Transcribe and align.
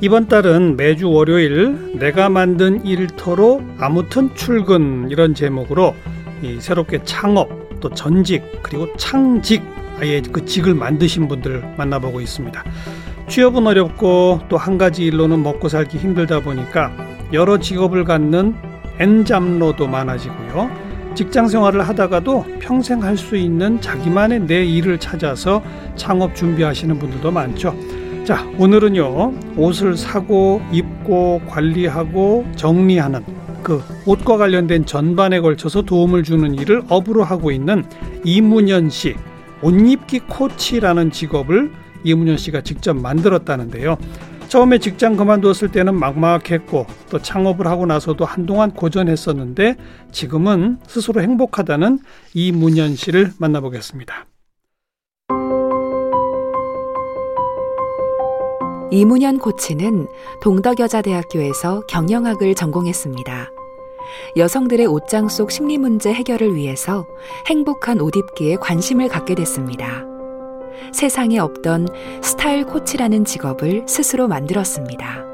이번 0.00 0.28
달은 0.28 0.76
매주 0.76 1.10
월요일 1.10 1.98
내가 1.98 2.28
만든 2.30 2.84
일터로 2.86 3.60
아무튼 3.78 4.34
출근 4.34 5.08
이런 5.10 5.34
제목으로 5.34 5.94
새롭게 6.58 7.00
창업 7.04 7.50
또 7.80 7.90
전직 7.90 8.42
그리고 8.62 8.88
창직 8.96 9.62
아예 10.00 10.22
그 10.22 10.44
직을 10.46 10.74
만드신 10.74 11.28
분들 11.28 11.74
만나보고 11.76 12.20
있습니다. 12.22 12.64
취업은 13.28 13.66
어렵고 13.66 14.40
또 14.48 14.56
한 14.56 14.78
가지 14.78 15.04
일로는 15.04 15.42
먹고 15.42 15.68
살기 15.68 15.98
힘들다 15.98 16.40
보니까 16.40 16.90
여러 17.32 17.58
직업을 17.58 18.04
갖는 18.04 18.54
N잡로도 18.98 19.86
많아지고요. 19.86 20.70
직장 21.14 21.48
생활을 21.48 21.86
하다가도 21.88 22.46
평생 22.60 23.02
할 23.02 23.16
수 23.16 23.36
있는 23.36 23.80
자기만의 23.80 24.46
내 24.46 24.64
일을 24.64 24.98
찾아서 24.98 25.62
창업 25.96 26.34
준비하시는 26.34 26.98
분들도 26.98 27.30
많죠. 27.30 27.74
자, 28.24 28.46
오늘은요, 28.58 29.32
옷을 29.56 29.96
사고, 29.96 30.60
입고, 30.70 31.40
관리하고, 31.48 32.46
정리하는 32.54 33.24
그 33.62 33.82
옷과 34.06 34.36
관련된 34.36 34.86
전반에 34.86 35.40
걸쳐서 35.40 35.82
도움을 35.82 36.22
주는 36.22 36.54
일을 36.54 36.82
업으로 36.88 37.24
하고 37.24 37.50
있는 37.50 37.84
이문현 38.24 38.90
씨, 38.90 39.16
옷입기 39.62 40.20
코치라는 40.20 41.10
직업을 41.10 41.72
이문현 42.04 42.36
씨가 42.36 42.60
직접 42.62 42.94
만들었다는데요. 42.94 43.96
처음에 44.48 44.78
직장 44.78 45.16
그만두었을 45.16 45.70
때는 45.70 45.94
막막했고 45.94 46.86
또 47.08 47.18
창업을 47.22 47.66
하고 47.68 47.86
나서도 47.86 48.24
한동안 48.24 48.72
고전했었는데 48.72 49.76
지금은 50.10 50.78
스스로 50.86 51.22
행복하다는 51.22 52.00
이문현 52.34 52.96
씨를 52.96 53.32
만나보겠습니다. 53.38 54.29
이문현 58.90 59.38
코치는 59.38 60.08
동덕여자대학교에서 60.40 61.82
경영학을 61.86 62.54
전공했습니다. 62.54 63.52
여성들의 64.36 64.86
옷장 64.86 65.28
속 65.28 65.52
심리 65.52 65.78
문제 65.78 66.12
해결을 66.12 66.56
위해서 66.56 67.06
행복한 67.46 68.00
옷 68.00 68.16
입기에 68.16 68.56
관심을 68.56 69.08
갖게 69.08 69.36
됐습니다. 69.36 70.04
세상에 70.92 71.38
없던 71.38 71.86
스타일 72.20 72.64
코치라는 72.64 73.24
직업을 73.24 73.84
스스로 73.86 74.26
만들었습니다. 74.26 75.24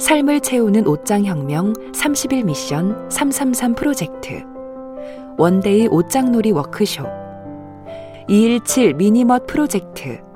삶을 0.00 0.40
채우는 0.40 0.88
옷장 0.88 1.24
혁명 1.26 1.72
30일 1.92 2.44
미션 2.44 3.10
333 3.10 3.74
프로젝트 3.74 4.42
one-day 5.38 5.86
옷장놀이 5.86 6.50
워크숍 6.50 7.06
217 8.28 8.94
미니멋 8.94 9.46
프로젝트 9.46 10.29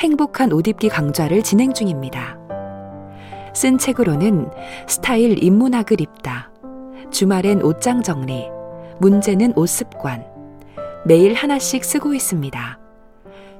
행복한 0.00 0.52
옷 0.52 0.66
입기 0.66 0.88
강좌를 0.88 1.42
진행 1.42 1.72
중입니다. 1.72 2.36
쓴 3.54 3.78
책으로는 3.78 4.50
스타일 4.86 5.42
인문학을 5.42 6.00
입다, 6.00 6.50
주말엔 7.10 7.62
옷장 7.62 8.02
정리, 8.02 8.48
문제는 9.00 9.52
옷 9.56 9.66
습관, 9.66 10.24
매일 11.06 11.34
하나씩 11.34 11.84
쓰고 11.84 12.14
있습니다. 12.14 12.78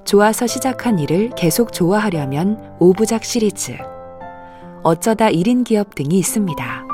좋아서 0.05 0.47
시작한 0.47 0.99
일을 0.99 1.31
계속 1.31 1.73
좋아하려면 1.73 2.77
오부작 2.79 3.25
시리즈. 3.25 3.77
어쩌다 4.83 5.29
1인 5.29 5.65
기업 5.65 5.95
등이 5.95 6.19
있습니다. 6.19 6.85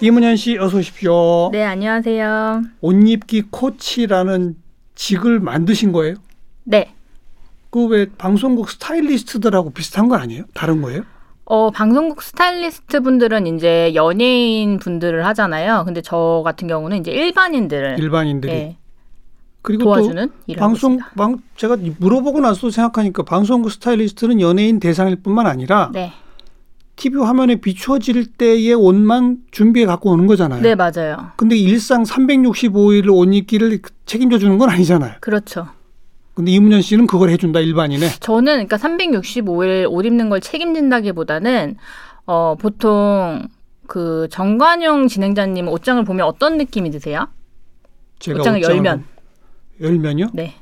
이문현 0.00 0.36
씨 0.36 0.56
어서 0.58 0.78
오십시오. 0.78 1.50
네, 1.52 1.64
안녕하세요. 1.64 2.62
옷 2.80 2.92
입기 3.08 3.42
코치라는 3.50 4.56
직을 4.98 5.38
만드신 5.40 5.92
거예요? 5.92 6.16
네. 6.64 6.92
그 7.70 7.86
왜 7.86 8.06
방송국 8.18 8.68
스타일리스트들하고 8.70 9.70
비슷한 9.70 10.08
거 10.08 10.16
아니에요? 10.16 10.44
다른 10.54 10.82
거예요? 10.82 11.02
어, 11.44 11.70
방송국 11.70 12.22
스타일리스트 12.22 13.00
분들은 13.00 13.46
이제 13.46 13.92
연예인 13.94 14.78
분들을 14.78 15.24
하잖아요. 15.26 15.84
근데 15.86 16.02
저 16.02 16.42
같은 16.44 16.66
경우는 16.68 16.98
이제 16.98 17.10
일반인들을 17.10 17.98
일반인들이 17.98 18.52
네, 18.52 18.76
그리고 19.62 19.84
도와주는 19.84 20.28
또 20.28 20.34
일을 20.46 20.58
방송 20.60 20.92
하고 20.92 21.00
있습니다. 21.00 21.14
방 21.16 21.36
제가 21.56 21.76
물어보고 21.98 22.40
나서 22.40 22.68
생각하니까 22.70 23.22
방송국 23.22 23.70
스타일리스트는 23.70 24.40
연예인 24.40 24.80
대상일 24.80 25.16
뿐만 25.16 25.46
아니라 25.46 25.90
네. 25.92 26.12
TV 26.98 27.20
화면에 27.20 27.54
비추어질 27.56 28.32
때의 28.32 28.74
옷만 28.74 29.38
준비해 29.52 29.86
갖고 29.86 30.10
오는 30.10 30.26
거잖아요. 30.26 30.60
네, 30.60 30.74
맞아요. 30.74 31.30
근데 31.36 31.56
일상 31.56 32.02
365일을 32.02 33.08
옷 33.16 33.32
입기를 33.32 33.80
책임져 34.04 34.38
주는 34.38 34.58
건 34.58 34.68
아니잖아요. 34.68 35.14
그렇죠. 35.20 35.68
근데 36.34 36.50
이문현 36.52 36.82
씨는 36.82 37.06
그걸 37.06 37.30
해준다 37.30 37.60
일반인에. 37.60 38.08
저는 38.20 38.66
그러니까 38.66 38.76
365일 38.76 39.86
옷 39.88 40.04
입는 40.04 40.28
걸 40.28 40.40
책임진다기보다는 40.40 41.76
어, 42.26 42.56
보통 42.58 43.46
그 43.86 44.28
정관용 44.30 45.08
진행자님 45.08 45.68
옷장을 45.68 46.04
보면 46.04 46.26
어떤 46.26 46.58
느낌이 46.58 46.90
드세요? 46.90 47.28
제가 48.18 48.40
옷장을 48.40 48.58
옷장을 48.58 48.76
열면. 48.76 49.04
열면요? 49.80 50.30
네. 50.32 50.54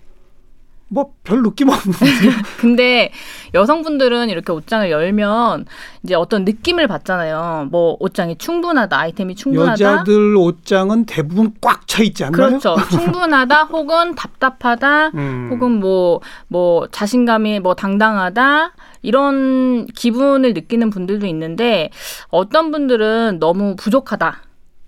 뭐 0.88 1.16
별 1.26 1.42
느낌 1.42 1.68
없는데. 1.68 1.98
근데 2.58 3.10
여성분들은 3.52 4.30
이렇게 4.30 4.52
옷장을 4.52 4.88
열면 4.90 5.66
이제 6.04 6.14
어떤 6.14 6.44
느낌을 6.44 6.86
받잖아요. 6.86 7.68
뭐 7.70 7.96
옷장이 7.98 8.38
충분하다, 8.38 8.96
아이템이 8.96 9.34
충분하다. 9.34 9.72
여자들 9.72 10.36
옷장은 10.36 11.06
대부분 11.06 11.52
꽉 11.60 11.86
차 11.88 12.02
있지 12.02 12.24
않나요? 12.24 12.58
그렇죠. 12.58 12.76
충분하다, 12.90 13.64
혹은 13.64 14.14
답답하다, 14.14 15.08
음. 15.14 15.48
혹은 15.50 15.80
뭐, 15.80 16.20
뭐, 16.48 16.86
자신감이 16.90 17.60
뭐 17.60 17.74
당당하다, 17.74 18.72
이런 19.02 19.86
기분을 19.86 20.54
느끼는 20.54 20.90
분들도 20.90 21.26
있는데, 21.26 21.90
어떤 22.28 22.70
분들은 22.70 23.38
너무 23.40 23.74
부족하다. 23.76 24.42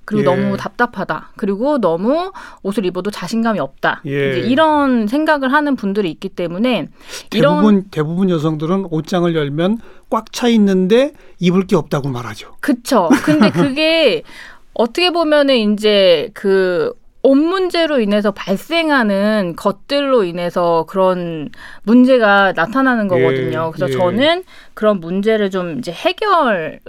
그리고 0.09 0.23
예. 0.23 0.25
너무 0.25 0.57
답답하다. 0.57 1.33
그리고 1.37 1.79
너무 1.79 2.33
옷을 2.63 2.87
입어도 2.87 3.11
자신감이 3.11 3.59
없다. 3.61 4.01
예. 4.07 4.31
이제 4.31 4.41
이런 4.49 5.07
생각을 5.07 5.53
하는 5.53 5.77
분들이 5.77 6.11
있기 6.11 6.31
때문에 6.31 6.89
이런 7.35 7.57
대부분 7.57 7.85
대부분 7.91 8.31
여성들은 8.31 8.87
옷장을 8.91 9.35
열면 9.35 9.79
꽉 10.09 10.33
차 10.33 10.49
있는데 10.49 11.13
입을 11.41 11.67
게 11.67 11.77
없다고 11.77 12.09
말하죠. 12.09 12.57
그쵸. 12.61 13.11
근데 13.23 13.51
그게 13.51 14.23
어떻게 14.73 15.11
보면은 15.11 15.75
이제 15.75 16.31
그 16.33 16.95
옷 17.23 17.35
문제로 17.35 18.01
인해서 18.01 18.31
발생하는 18.31 19.55
것들로 19.57 20.25
인해서 20.25 20.85
그런 20.89 21.49
문제가 21.83 22.53
나타나는 22.53 23.09
거거든요. 23.09 23.67
예, 23.69 23.73
그래서 23.75 23.93
예. 23.93 23.97
저는 23.99 24.45
그런 24.75 25.01
문제를 25.01 25.51
좀 25.51 25.79
이제 25.79 25.91
해결을. 25.93 26.81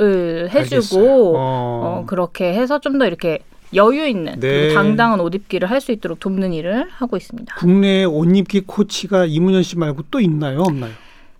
해주고 0.53 1.35
어. 1.35 1.39
어, 1.39 2.03
그렇게 2.05 2.53
해서 2.53 2.79
좀 2.79 2.99
더 2.99 3.05
이렇게 3.07 3.39
여유 3.75 4.07
있는 4.07 4.39
네. 4.39 4.73
당당한 4.73 5.19
옷 5.19 5.33
입기를 5.35 5.69
할 5.69 5.79
수 5.79 5.91
있도록 5.91 6.19
돕는 6.19 6.53
일을 6.53 6.87
하고 6.89 7.17
있습니다. 7.17 7.55
국내 7.57 8.03
옷 8.03 8.25
입기 8.35 8.61
코치가 8.61 9.25
이문현 9.25 9.63
씨 9.63 9.77
말고 9.77 10.03
또 10.11 10.19
있나요, 10.19 10.61
없나요? 10.61 10.91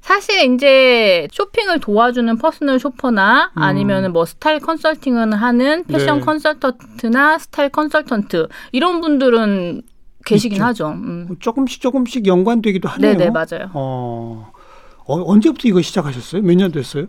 사실 0.09 0.51
이제 0.55 1.27
쇼핑을 1.31 1.79
도와주는 1.81 2.35
personal 2.39 2.79
shopper나 2.79 3.51
음. 3.55 3.61
아니면은 3.61 4.11
뭐 4.11 4.25
스타일 4.25 4.59
컨설팅을 4.59 5.35
하는 5.35 5.83
패션 5.83 6.17
네. 6.17 6.25
컨설턴트나 6.25 7.37
스타일 7.37 7.69
컨설턴트 7.69 8.47
이런 8.71 9.01
분들은 9.01 9.83
계시긴 10.25 10.55
있죠. 10.55 10.65
하죠. 10.65 10.87
음. 10.89 11.35
조금씩 11.39 11.79
조금씩 11.79 12.25
연관되기도 12.25 12.89
하네요. 12.89 13.17
네네 13.17 13.29
맞아요. 13.29 13.69
어, 13.75 14.51
어, 15.05 15.31
언제부터 15.31 15.67
이거 15.67 15.79
시작하셨어요? 15.83 16.41
몇 16.41 16.55
년 16.57 16.71
됐어요? 16.71 17.05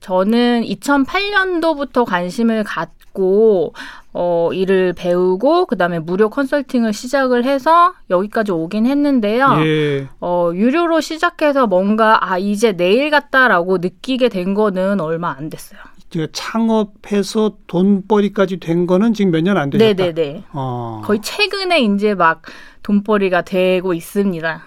저는 0.00 0.62
2008년도부터 0.64 2.04
관심을 2.04 2.64
갖고 2.64 3.74
어 4.12 4.50
일을 4.52 4.92
배우고 4.94 5.66
그다음에 5.66 5.98
무료 5.98 6.30
컨설팅을 6.30 6.92
시작을 6.92 7.44
해서 7.44 7.92
여기까지 8.08 8.50
오긴 8.50 8.86
했는데요. 8.86 9.58
예. 9.64 10.08
어 10.20 10.50
유료로 10.54 11.00
시작해서 11.00 11.66
뭔가 11.66 12.18
아 12.32 12.38
이제 12.38 12.72
내일 12.72 13.10
같다라고 13.10 13.78
느끼게 13.78 14.28
된 14.30 14.54
거는 14.54 15.00
얼마 15.00 15.30
안 15.36 15.48
됐어요. 15.50 15.78
제가 16.08 16.26
창업해서 16.32 17.52
돈벌이까지 17.68 18.58
된 18.58 18.86
거는 18.88 19.12
지금 19.14 19.30
몇 19.30 19.42
년 19.44 19.56
안 19.58 19.70
되셨다. 19.70 19.94
네네네. 19.94 20.44
어. 20.52 21.02
거의 21.04 21.20
최근에 21.22 21.80
이제 21.82 22.14
막 22.14 22.42
돈벌이가 22.82 23.42
되고 23.42 23.94
있습니다. 23.94 24.62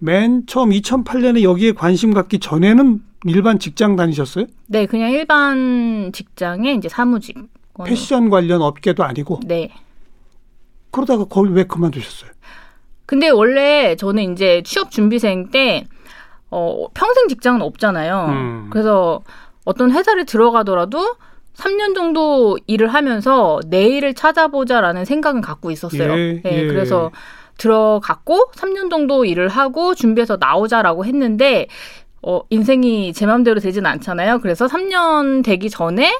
맨 0.00 0.44
처음 0.46 0.70
2008년에 0.70 1.42
여기에 1.42 1.72
관심 1.72 2.12
갖기 2.14 2.40
전에는 2.40 3.00
일반 3.24 3.58
직장 3.58 3.96
다니셨어요? 3.96 4.46
네, 4.66 4.86
그냥 4.86 5.10
일반 5.10 6.10
직장에 6.12 6.74
이제 6.74 6.88
사무직. 6.88 7.36
패션 7.84 8.28
관련 8.30 8.62
업계도 8.62 9.04
아니고. 9.04 9.40
네. 9.46 9.70
그러다가 10.90 11.24
거기 11.24 11.50
왜 11.52 11.64
그만두셨어요? 11.64 12.30
근데 13.06 13.28
원래 13.28 13.94
저는 13.96 14.32
이제 14.32 14.62
취업 14.64 14.90
준비생 14.90 15.50
때 15.50 15.86
어, 16.50 16.86
평생 16.94 17.28
직장은 17.28 17.62
없잖아요. 17.62 18.26
음. 18.28 18.70
그래서 18.70 19.22
어떤 19.64 19.92
회사를 19.92 20.24
들어가더라도 20.24 21.16
3년 21.54 21.94
정도 21.94 22.58
일을 22.66 22.88
하면서 22.88 23.60
내일을 23.66 24.14
찾아보자라는 24.14 25.04
생각은 25.04 25.40
갖고 25.40 25.70
있었어요. 25.70 26.12
예, 26.16 26.40
네, 26.42 26.62
예. 26.62 26.66
그래서 26.66 27.10
들어갔고 27.58 28.52
3년 28.54 28.90
정도 28.90 29.24
일을 29.24 29.48
하고 29.48 29.94
준비해서 29.94 30.36
나오자라고 30.38 31.04
했는데 31.04 31.66
어, 32.22 32.40
인생이 32.50 33.12
제 33.12 33.26
마음대로 33.26 33.60
되진 33.60 33.86
않잖아요. 33.86 34.40
그래서 34.40 34.66
3년 34.66 35.44
되기 35.44 35.70
전에 35.70 36.12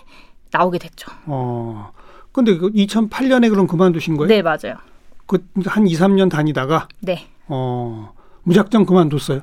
나오게 0.50 0.78
됐죠. 0.78 1.10
어. 1.26 1.92
근데 2.32 2.56
그 2.56 2.70
2008년에 2.72 3.50
그럼 3.50 3.66
그만두신 3.66 4.16
거예요? 4.16 4.28
네, 4.28 4.42
맞아요. 4.42 4.76
그 5.26 5.38
한 5.66 5.86
2, 5.86 5.94
3년 5.94 6.30
다니다가 6.30 6.88
네. 7.00 7.26
어. 7.48 8.12
무작정 8.44 8.86
그만뒀어요. 8.86 9.42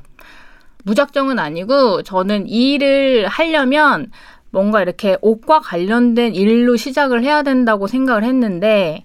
무작정은 0.84 1.38
아니고 1.40 2.04
저는 2.04 2.48
이 2.48 2.74
일을 2.74 3.28
하려면 3.28 4.12
뭔가 4.51 4.81
이렇게 4.81 5.18
옷과 5.22 5.60
관련된 5.60 6.34
일로 6.34 6.75
시작을 6.78 7.24
해야 7.24 7.44
된다고 7.44 7.88
생각을 7.88 8.24
했는데 8.24 9.04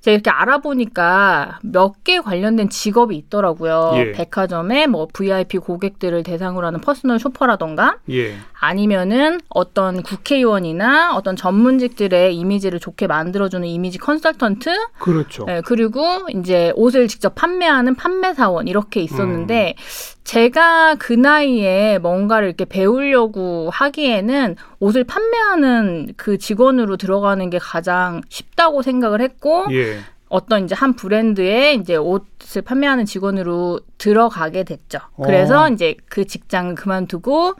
제가 0.00 0.14
이렇게 0.14 0.30
알아보니까 0.30 1.58
몇 1.62 1.94
개 2.04 2.20
관련된 2.20 2.68
직업이 2.70 3.16
있더라고요. 3.16 3.92
예. 3.96 4.12
백화점에 4.12 4.86
뭐 4.86 5.08
VIP 5.12 5.58
고객들을 5.58 6.22
대상으로 6.22 6.66
하는 6.66 6.80
personal 6.80 7.18
shopper라던가 7.18 7.98
예. 8.10 8.34
아니면은 8.60 9.40
어떤 9.48 10.02
국회의원이나 10.02 11.14
어떤 11.14 11.36
전문직들의 11.36 12.36
이미지를 12.36 12.80
좋게 12.80 13.06
만들어주는 13.06 13.66
이미지 13.66 13.98
컨설턴트 13.98 14.70
그렇죠. 14.98 15.44
네, 15.44 15.60
그리고 15.64 16.26
이제 16.34 16.72
옷을 16.74 17.06
직접 17.06 17.34
판매하는 17.36 17.94
판매사원 17.94 18.66
이렇게 18.66 19.00
있었는데 19.00 19.76
제가 20.24 20.96
그 20.96 21.12
나이에 21.12 21.98
뭔가를 21.98 22.48
이렇게 22.48 22.64
배우려고 22.64 23.70
하기에는 23.72 24.56
옷을 24.80 25.04
판매하는 25.04 26.14
그 26.16 26.36
직원으로 26.36 26.96
들어가는 26.96 27.48
게 27.50 27.58
가장 27.58 28.22
쉽다고 28.28 28.82
생각을 28.82 29.20
했고 29.20 29.66
예. 29.70 30.00
어떤 30.28 30.64
이제 30.64 30.74
한 30.74 30.94
브랜드에 30.94 31.74
이제 31.74 31.96
옷을 31.96 32.62
판매하는 32.62 33.06
직원으로 33.06 33.80
들어가게 33.98 34.64
됐죠. 34.64 34.98
그래서 35.22 35.62
어. 35.62 35.68
이제 35.68 35.96
그 36.08 36.26
직장을 36.26 36.74
그만두고 36.74 37.54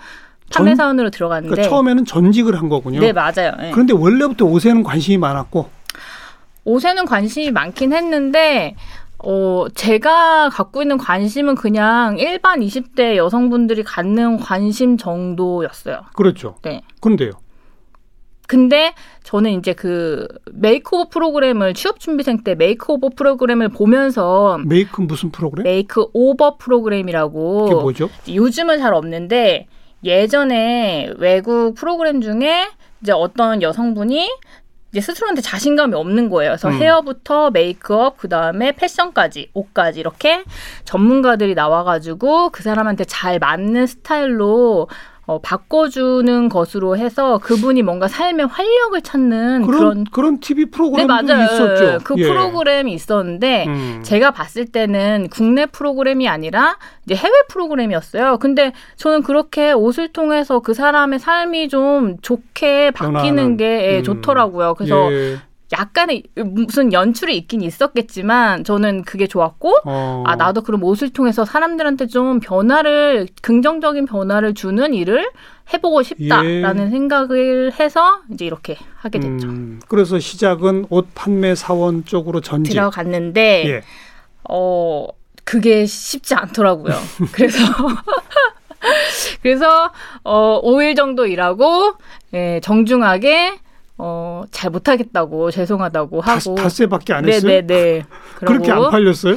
판매 0.52 0.74
사원으로 0.74 1.10
들어갔는데 1.10 1.54
그러니까 1.54 1.70
처음에는 1.70 2.04
전직을 2.04 2.58
한 2.58 2.68
거군요. 2.68 3.00
네 3.00 3.12
맞아요. 3.12 3.52
네. 3.58 3.70
그런데 3.72 3.92
원래부터 3.92 4.44
옷에는 4.46 4.82
관심이 4.82 5.18
많았고 5.18 5.68
옷에는 6.64 7.04
관심이 7.06 7.50
많긴 7.50 7.92
했는데 7.92 8.74
어, 9.18 9.66
제가 9.74 10.48
갖고 10.50 10.82
있는 10.82 10.96
관심은 10.96 11.56
그냥 11.56 12.18
일반 12.18 12.60
20대 12.60 13.16
여성분들이 13.16 13.82
갖는 13.82 14.38
관심 14.38 14.96
정도였어요. 14.96 16.02
그렇죠. 16.14 16.56
네. 16.62 16.82
그런데요. 17.00 17.32
근데 18.46 18.94
저는 19.24 19.50
이제 19.58 19.74
그 19.74 20.26
makeover 20.52 21.10
프로그램을 21.10 21.74
취업 21.74 22.00
준비생 22.00 22.44
때 22.44 22.54
makeover 22.54 23.10
프로그램을 23.14 23.68
보면서 23.68 24.58
make 24.64 25.02
무슨 25.02 25.30
프로그램? 25.30 25.64
makeover 25.64 26.56
프로그램이라고 26.56 27.64
그게 27.64 27.74
뭐죠? 27.74 28.08
요즘은 28.26 28.78
잘 28.78 28.94
없는데 28.94 29.66
예전에 30.04 31.12
외국 31.18 31.74
프로그램 31.74 32.20
중에 32.20 32.68
이제 33.02 33.12
어떤 33.12 33.62
여성분이 33.62 34.30
이제 34.90 35.00
스스로한테 35.00 35.42
자신감이 35.42 35.94
없는 35.94 36.30
거예요. 36.30 36.52
그래서 36.52 36.68
음. 36.68 36.74
헤어부터 36.74 37.50
메이크업, 37.50 38.16
그 38.16 38.28
다음에 38.28 38.72
패션까지, 38.72 39.50
옷까지 39.52 40.00
이렇게 40.00 40.44
전문가들이 40.84 41.54
나와가지고 41.54 42.50
그 42.50 42.62
사람한테 42.62 43.04
잘 43.04 43.38
맞는 43.38 43.86
스타일로 43.86 44.88
어, 45.28 45.38
바꿔주는 45.42 46.48
것으로 46.48 46.96
해서 46.96 47.36
그분이 47.36 47.82
뭔가 47.82 48.08
삶의 48.08 48.46
활력을 48.46 49.02
찾는 49.02 49.66
그런 49.66 49.78
그런 49.78 50.04
그런 50.10 50.40
TV 50.40 50.64
네 50.64 50.70
프로그램도 50.70 51.12
맞아요. 51.12 51.44
있었죠. 51.44 51.98
그 52.02 52.14
예. 52.16 52.22
프로그램이 52.26 52.94
있었는데 52.94 53.66
음. 53.66 54.00
제가 54.02 54.30
봤을 54.30 54.64
때는 54.64 55.28
국내 55.30 55.66
프로그램이 55.66 56.26
아니라 56.30 56.78
이제 57.04 57.14
해외 57.14 57.34
프로그램이었어요. 57.50 58.38
근데 58.38 58.72
저는 58.96 59.22
그렇게 59.22 59.72
옷을 59.72 60.08
통해서 60.14 60.60
그 60.60 60.72
사람의 60.72 61.18
삶이 61.18 61.68
좀 61.68 62.16
좋게 62.22 62.92
바뀌는 62.92 63.20
변화하는. 63.22 63.56
게 63.58 63.92
예, 63.92 63.98
음. 63.98 64.02
좋더라고요. 64.04 64.76
그래서 64.76 65.12
예. 65.12 65.36
약간의 65.72 66.22
무슨 66.36 66.92
연출이 66.92 67.36
있긴 67.36 67.60
있었겠지만 67.62 68.64
저는 68.64 69.02
그게 69.02 69.26
좋았고 69.26 69.74
어. 69.84 70.24
아 70.26 70.36
나도 70.36 70.62
그럼 70.62 70.82
옷을 70.82 71.10
통해서 71.10 71.44
사람들한테 71.44 72.06
좀 72.06 72.40
변화를 72.40 73.28
긍정적인 73.42 74.06
변화를 74.06 74.54
주는 74.54 74.94
일을 74.94 75.28
해보고 75.72 76.02
싶다라는 76.02 76.86
예. 76.86 76.90
생각을 76.90 77.72
해서 77.78 78.20
이제 78.32 78.46
이렇게 78.46 78.78
하게 78.96 79.20
됐죠. 79.20 79.48
음, 79.48 79.80
그래서 79.88 80.18
시작은 80.18 80.86
옷 80.88 81.08
판매 81.14 81.54
사원 81.54 82.04
쪽으로 82.06 82.40
전직. 82.40 82.70
들어갔는데 82.72 83.64
예. 83.68 83.82
어, 84.48 85.06
그게 85.44 85.86
쉽지 85.86 86.34
않더라고요. 86.34 86.94
그래서, 87.32 87.58
그래서, 89.42 89.92
어, 90.24 90.60
5일 90.62 90.96
정도 90.96 91.26
일하고, 91.26 91.94
예, 92.34 92.60
정중하게, 92.62 93.58
어, 93.98 94.44
잘 94.50 94.70
못하겠다고, 94.70 95.50
죄송하다고 95.50 96.20
하고. 96.20 96.54
다, 96.54 96.62
닷새밖에 96.62 97.12
안 97.12 97.28
했어요? 97.28 97.52
네네네. 97.52 98.04
그렇게 98.38 98.70
안 98.70 98.90
팔렸어요? 98.90 99.36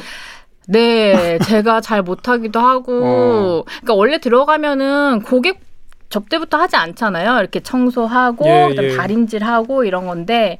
네, 0.68 1.38
제가 1.40 1.80
잘 1.80 2.02
못하기도 2.02 2.60
하고, 2.60 3.00
어. 3.04 3.64
그러니까 3.64 3.94
원래 3.94 4.18
들어가면은 4.18 5.22
고객 5.22 5.60
접대부터 6.08 6.58
하지 6.58 6.76
않잖아요. 6.76 7.40
이렇게 7.40 7.60
청소하고, 7.60 8.46
예, 8.46 8.68
그다음에 8.68 8.92
예. 8.92 8.96
다림질하고 8.96 9.84
이런 9.84 10.06
건데, 10.06 10.58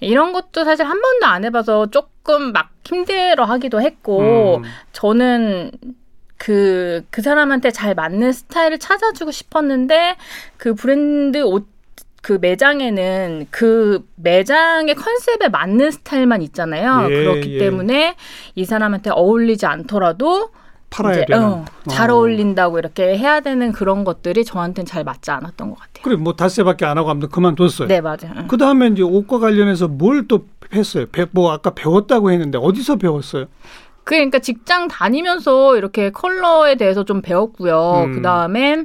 이런 0.00 0.32
것도 0.32 0.64
사실 0.64 0.86
한 0.86 1.00
번도 1.00 1.26
안 1.26 1.44
해봐서 1.44 1.90
조금 1.90 2.52
막 2.52 2.70
힘들어 2.84 3.44
하기도 3.44 3.82
했고, 3.82 4.58
음. 4.58 4.62
저는 4.92 5.72
그, 6.38 7.04
그 7.10 7.22
사람한테 7.22 7.70
잘 7.70 7.94
맞는 7.94 8.32
스타일을 8.32 8.78
찾아주고 8.78 9.30
싶었는데, 9.30 10.16
그 10.56 10.74
브랜드 10.74 11.42
옷, 11.42 11.66
그 12.24 12.38
매장에는 12.40 13.48
그 13.50 14.02
매장의 14.16 14.94
컨셉에 14.94 15.48
맞는 15.50 15.90
스타일만 15.90 16.40
있잖아요. 16.40 17.06
예, 17.10 17.22
그렇기 17.22 17.56
예. 17.56 17.58
때문에 17.58 18.16
이 18.54 18.64
사람한테 18.64 19.10
어울리지 19.10 19.66
않더라도 19.66 20.48
팔아야 20.88 21.16
이제, 21.16 21.26
되는. 21.26 21.44
어, 21.44 21.64
잘 21.86 22.10
어. 22.10 22.14
어울린다고 22.14 22.78
이렇게 22.78 23.18
해야 23.18 23.40
되는 23.40 23.72
그런 23.72 24.04
것들이 24.04 24.46
저한테는 24.46 24.86
잘 24.86 25.04
맞지 25.04 25.32
않았던 25.32 25.68
것 25.68 25.78
같아요. 25.78 26.02
그래, 26.02 26.16
뭐 26.16 26.32
닷새밖에 26.32 26.86
안 26.86 26.96
하고 26.96 27.10
아무튼 27.10 27.28
그만뒀어요. 27.28 27.88
네, 27.88 28.00
맞아요. 28.00 28.46
그 28.48 28.56
다음에 28.56 28.86
이제 28.86 29.02
옷과 29.02 29.38
관련해서 29.38 29.88
뭘 29.88 30.26
또 30.26 30.46
했어요? 30.72 31.04
배, 31.12 31.26
뭐 31.30 31.52
아까 31.52 31.74
배웠다고 31.74 32.30
했는데 32.30 32.56
어디서 32.56 32.96
배웠어요? 32.96 33.44
그러니까 34.04 34.38
직장 34.38 34.88
다니면서 34.88 35.76
이렇게 35.76 36.10
컬러에 36.10 36.76
대해서 36.76 37.04
좀 37.04 37.20
배웠고요. 37.20 38.04
음. 38.06 38.12
그 38.14 38.22
다음에 38.22 38.84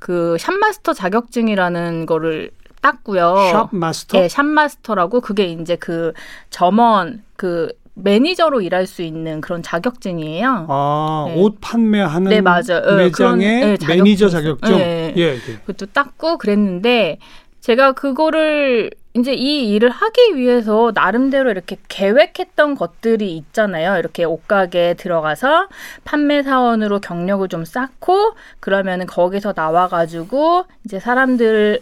그 0.00 0.36
shop 0.40 0.61
master 0.61 0.92
자격증이라는 0.92 2.06
거를 2.06 2.50
땄고요. 2.80 3.50
shop 3.52 3.68
master? 3.72 4.18
네, 4.18 4.28
shop 4.28 4.54
master라고 4.54 5.20
그게 5.20 5.44
이제 5.46 5.76
그 5.76 6.12
점원 6.50 7.22
그 7.36 7.72
매니저로 7.94 8.62
일할 8.62 8.86
수 8.86 9.02
있는 9.02 9.40
그런 9.40 9.62
자격증이에요. 9.62 10.66
아, 10.68 11.24
네. 11.28 11.40
옷 11.40 11.58
판매하는 11.60 12.30
네, 12.30 12.40
맞아요. 12.40 12.82
어, 12.84 12.94
매장의 12.94 13.60
네, 13.60 13.76
자격증이 13.76 13.96
매니저. 13.96 14.28
자격증. 14.28 14.78
네. 14.78 15.14
예, 15.16 15.22
예. 15.34 15.38
그것도 15.66 15.86
땄고 15.92 16.38
그랬는데 16.38 17.18
제가 17.60 17.92
그거를 17.92 18.90
이제 19.14 19.34
이 19.34 19.70
일을 19.70 19.90
하기 19.90 20.36
위해서 20.36 20.92
나름대로 20.94 21.50
이렇게 21.50 21.76
계획했던 21.88 22.76
것들이 22.76 23.36
있잖아요. 23.36 23.98
이렇게 23.98 24.24
옷가게에 24.24 24.94
들어가서 24.94 25.66
판매 26.04 26.42
사원으로 26.42 27.00
경력을 27.00 27.46
좀 27.48 27.64
쌓고 27.64 28.34
그러면은 28.60 29.06
거기서 29.06 29.52
나와 29.52 29.88
가지고 29.88 30.64
이제 30.84 31.00
사람들의 31.00 31.80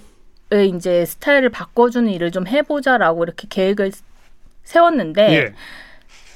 이제 0.50 1.04
스타일을 1.04 1.50
바꿔주는 1.50 2.10
일을 2.10 2.30
좀 2.30 2.46
해보자라고 2.46 3.24
이렇게 3.24 3.46
계획을 3.48 3.92
세웠는데 4.64 5.34
예. 5.34 5.54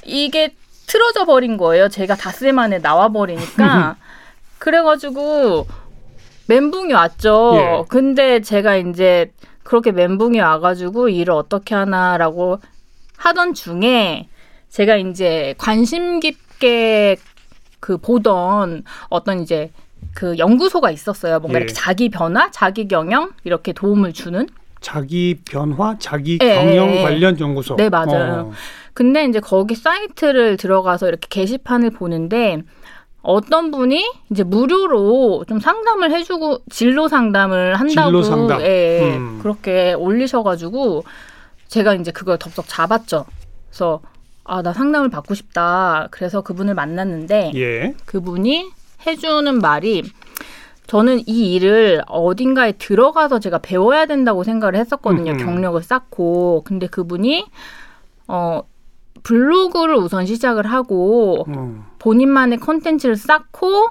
이게 0.04 0.54
틀어져 0.86 1.24
버린 1.24 1.56
거예요. 1.56 1.88
제가 1.88 2.16
닷새 2.16 2.52
만에 2.52 2.78
나와 2.80 3.08
버리니까. 3.08 3.96
그래가지고 4.58 5.66
멘붕이 6.46 6.92
왔죠. 6.92 7.52
예. 7.56 7.84
근데 7.88 8.40
제가 8.40 8.76
이제 8.76 9.32
그렇게 9.62 9.92
멘붕이 9.92 10.40
와가지고 10.40 11.08
일을 11.08 11.32
어떻게 11.32 11.74
하나라고 11.74 12.58
하던 13.16 13.54
중에 13.54 14.28
제가 14.68 14.96
이제 14.96 15.54
관심 15.58 16.20
깊게 16.20 17.16
그 17.80 17.96
보던 17.98 18.84
어떤 19.08 19.40
이제 19.40 19.70
그 20.14 20.36
연구소가 20.38 20.90
있었어요. 20.90 21.40
뭔가 21.40 21.58
예. 21.58 21.62
이렇게 21.64 21.72
자기 21.74 22.08
변화, 22.08 22.50
자기 22.50 22.88
경영 22.88 23.32
이렇게 23.44 23.72
도움을 23.72 24.12
주는. 24.12 24.46
자기 24.80 25.38
변화, 25.48 25.96
자기 25.98 26.38
예, 26.42 26.54
경영 26.54 26.88
예, 26.90 26.98
예. 26.98 27.02
관련 27.02 27.38
연구소. 27.38 27.76
네, 27.76 27.88
맞아요. 27.88 28.48
어. 28.48 28.52
근데 28.94 29.24
이제 29.24 29.38
거기 29.40 29.74
사이트를 29.74 30.56
들어가서 30.56 31.08
이렇게 31.08 31.26
게시판을 31.30 31.90
보는데 31.90 32.62
어떤 33.22 33.70
분이 33.70 34.04
이제 34.30 34.42
무료로 34.42 35.44
좀 35.48 35.60
상담을 35.60 36.10
해주고 36.10 36.62
진로 36.70 37.06
상담을 37.06 37.76
한다고 37.76 38.08
진로 38.10 38.22
상담. 38.22 38.60
예, 38.62 38.66
예. 38.66 39.16
음. 39.16 39.38
그렇게 39.40 39.92
올리셔가지고 39.94 41.04
제가 41.68 41.94
이제 41.94 42.10
그걸 42.10 42.36
덥석 42.38 42.66
잡았죠. 42.68 43.24
그래서 43.68 44.00
아 44.44 44.60
나 44.62 44.72
상담을 44.72 45.08
받고 45.08 45.34
싶다. 45.34 46.08
그래서 46.10 46.40
그분을 46.42 46.74
만났는데 46.74 47.52
예. 47.54 47.94
그분이 48.04 48.70
해주는 49.06 49.58
말이 49.58 50.02
저는 50.86 51.22
이 51.26 51.54
일을 51.54 52.02
어딘가에 52.06 52.72
들어가서 52.72 53.38
제가 53.38 53.58
배워야 53.58 54.06
된다고 54.06 54.44
생각을 54.44 54.74
했었거든요. 54.74 55.32
음, 55.32 55.40
음. 55.40 55.44
경력을 55.44 55.82
쌓고. 55.82 56.62
근데 56.66 56.86
그분이 56.86 57.46
어 58.28 58.62
블로그를 59.22 59.96
우선 59.96 60.26
시작을 60.26 60.66
하고 60.66 61.44
음. 61.48 61.84
본인만의 61.98 62.58
컨텐츠를 62.58 63.16
쌓고 63.16 63.90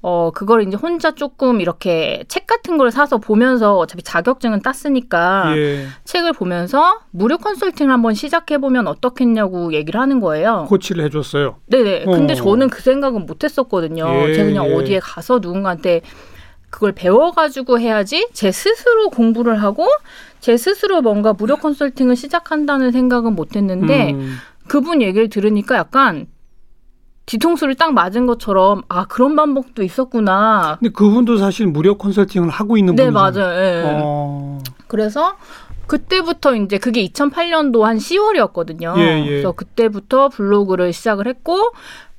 어 0.00 0.30
그걸 0.32 0.62
이제 0.66 0.76
혼자 0.76 1.12
조금 1.12 1.60
이렇게 1.60 2.24
책 2.28 2.46
같은 2.46 2.78
걸 2.78 2.90
사서 2.90 3.18
보면서 3.18 3.76
어차피 3.76 4.02
자격증은 4.02 4.62
땄으니까 4.62 5.56
예. 5.56 5.86
책을 6.04 6.32
보면서 6.34 7.00
무료 7.10 7.36
컨설팅을 7.36 7.92
한번 7.92 8.14
시작해 8.14 8.58
보면 8.58 8.86
어떻겠냐고 8.86 9.72
얘기를 9.72 10.00
하는 10.00 10.20
거예요. 10.20 10.66
코치를 10.68 11.04
해줬어요. 11.04 11.56
네네. 11.66 12.04
근데 12.04 12.34
어. 12.34 12.36
저는 12.36 12.68
그 12.68 12.80
생각은 12.82 13.26
못 13.26 13.42
했었거든요. 13.42 14.06
예, 14.08 14.34
제가 14.34 14.46
그냥 14.46 14.68
예. 14.68 14.74
어디에 14.74 15.00
가서 15.00 15.40
누군가한테 15.40 16.02
그걸 16.70 16.92
배워가지고 16.92 17.80
해야지 17.80 18.28
제 18.32 18.52
스스로 18.52 19.10
공부를 19.10 19.62
하고 19.62 19.86
제 20.40 20.56
스스로 20.56 21.00
뭔가 21.00 21.32
무료 21.32 21.56
컨설팅을 21.56 22.14
시작한다는 22.14 22.92
생각은 22.92 23.34
못 23.34 23.56
했는데 23.56 24.12
음. 24.12 24.36
그분 24.68 25.02
얘기를 25.02 25.28
들으니까 25.28 25.76
약간 25.76 26.26
뒤통수를 27.28 27.74
딱 27.74 27.92
맞은 27.92 28.26
것처럼 28.26 28.82
아 28.88 29.04
그런 29.04 29.36
방법도 29.36 29.82
있었구나. 29.82 30.78
근데 30.80 30.90
그분도 30.90 31.36
사실 31.36 31.66
무료 31.66 31.98
컨설팅을 31.98 32.48
하고 32.48 32.78
있는 32.78 32.96
네 32.96 33.10
분이잖아요. 33.10 33.32
맞아요. 33.32 33.60
예. 33.60 33.82
어. 34.02 34.58
그래서 34.86 35.36
그때부터 35.86 36.54
이제 36.54 36.78
그게 36.78 37.06
2008년도 37.06 37.82
한 37.82 37.98
10월이었거든요. 37.98 38.96
예, 38.98 39.20
예. 39.20 39.26
그래서 39.26 39.52
그때부터 39.52 40.30
블로그를 40.30 40.94
시작을 40.94 41.26
했고 41.28 41.72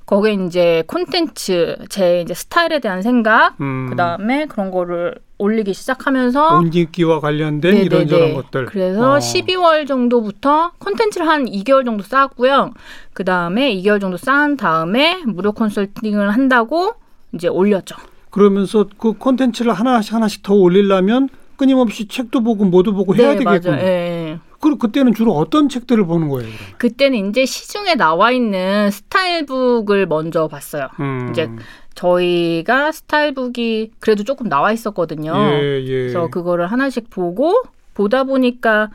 거기에 0.10 0.34
이제 0.48 0.84
콘텐츠 0.88 1.78
제 1.88 2.22
이제 2.22 2.34
스타일에 2.34 2.80
대한 2.80 3.04
생각 3.04 3.54
음. 3.62 3.89
그 3.92 3.96
다음에 3.96 4.48
그런 4.48 4.72
거를 4.72 5.13
올리기 5.38 5.75
시작하면서 5.75 6.62
옷 6.62 6.75
입기와 6.75 7.20
관련된 7.20 7.75
네네네. 7.75 7.86
이런저런 7.86 8.34
것들. 8.34 8.66
그래서 8.66 9.13
어. 9.13 9.18
12월 9.20 9.88
정도부터 9.88 10.72
콘텐츠를 10.80 11.28
한 11.28 11.46
2개월 11.46 11.86
정도 11.86 12.04
쌓았고요. 12.04 12.72
그 13.13 13.24
다음에 13.24 13.72
2개월 13.75 14.01
정도 14.01 14.18
쌓은 14.18 14.58
다음에 14.58 15.22
무료 15.28 15.51
컨설팅을 15.51 16.32
한다고 16.32 16.94
이제 17.34 17.48
올렸죠. 17.48 17.96
그러면서 18.32 18.88
그 18.98 19.13
콘텐츠를 19.13 19.74
하나씩 19.74 20.12
하나씩 20.12 20.42
더 20.42 20.56
올리려면 20.56 21.30
끊임없이 21.56 22.08
책도 22.08 22.42
보고 22.42 22.66
뭐도 22.66 22.94
보고 22.94 23.16
해야 23.16 23.34
네, 23.36 23.44
되겠군요. 23.44 23.75
맞아요. 23.75 23.86
예, 23.86 24.32
예. 24.32 24.39
그리고 24.60 24.78
그때는 24.78 25.13
주로 25.13 25.34
어떤 25.34 25.70
책들을 25.70 26.06
보는 26.06 26.30
거예요? 26.30 26.50
그러면? 26.50 26.78
그때는 26.78 27.30
이제 27.30 27.46
시중에 27.46 27.96
나와 27.96 28.32
있는 28.32 28.92
스타일북을 28.92 30.06
먼저 30.06 30.48
봤어요. 30.48 30.89
음. 31.00 31.30
이제 31.32 31.50
저희가 31.96 32.92
스타일북이 32.92 33.92
그래도 34.00 34.24
조금 34.24 34.50
나와 34.50 34.72
있었거든요. 34.72 35.34
예, 35.36 35.82
예. 35.84 36.00
그래서 36.01 36.28
그거를 36.28 36.68
하나씩 36.68 37.10
보고 37.10 37.63
보다 37.94 38.24
보니까 38.24 38.89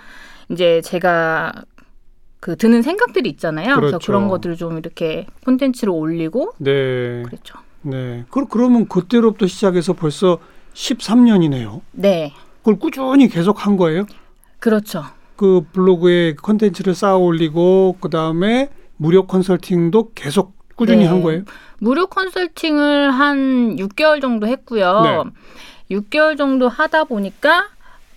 이제 0.51 0.81
제가 0.83 1.53
그 2.41 2.57
드는 2.57 2.83
생각들이 2.83 3.29
있잖아요. 3.31 3.77
그래서 3.77 3.99
그렇죠. 3.99 4.07
그런 4.07 4.29
것들을 4.29 4.57
좀 4.57 4.79
이렇게 4.79 5.27
콘텐츠로 5.45 5.95
올리고 5.95 6.53
네. 6.59 7.23
그랬죠. 7.23 7.59
네. 7.83 8.25
그, 8.31 8.47
그러면 8.47 8.87
그때로부터 8.89 9.47
시작해서 9.47 9.93
벌써 9.93 10.39
13년이네요. 10.75 11.81
네, 11.93 12.33
그걸 12.59 12.79
꾸준히 12.79 13.29
계속 13.29 13.67
한 13.67 13.77
거예요? 13.77 14.07
그렇죠. 14.59 15.05
그 15.37 15.65
블로그에 15.73 16.35
컨텐츠를 16.35 16.95
쌓아 16.95 17.17
올리고 17.17 17.97
그다음에 18.01 18.71
무료 18.97 19.27
컨설팅도 19.27 20.13
계속 20.15 20.55
꾸준히 20.77 21.01
네. 21.01 21.07
한 21.07 21.23
거예요? 21.23 21.43
무료 21.79 22.07
컨설팅을 22.07 23.11
한 23.11 23.77
6개월 23.77 24.21
정도 24.21 24.47
했고요. 24.47 25.03
네. 25.03 25.97
6개월 25.97 26.39
정도 26.39 26.69
하다 26.69 27.05
보니까 27.05 27.69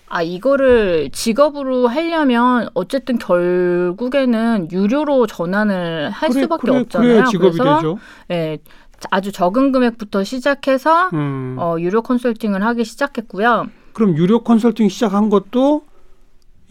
아 0.10 0.22
이거를 0.22 1.10
직업으로 1.12 1.88
하려면 1.88 2.70
어쨌든 2.74 3.18
결국에는 3.18 4.70
유료로 4.72 5.28
전환을 5.28 6.10
할 6.12 6.32
수밖에 6.32 6.72
없잖아요. 6.72 7.10
그래야 7.10 7.26
직업이 7.26 7.58
그래서. 7.58 7.98
예, 8.32 8.58
아주 9.12 9.32
적은 9.32 9.72
금액부터 9.72 10.24
시작해서 10.24 11.10
음. 11.14 11.58
어, 11.60 11.76
유료 11.80 12.02
컨설팅을 12.02 12.64
하기 12.64 12.86
시작했고요. 12.86 13.68
그럼 13.94 14.16
유료 14.16 14.44
컨설팅 14.44 14.88
시작한 14.88 15.30
것도 15.30 15.84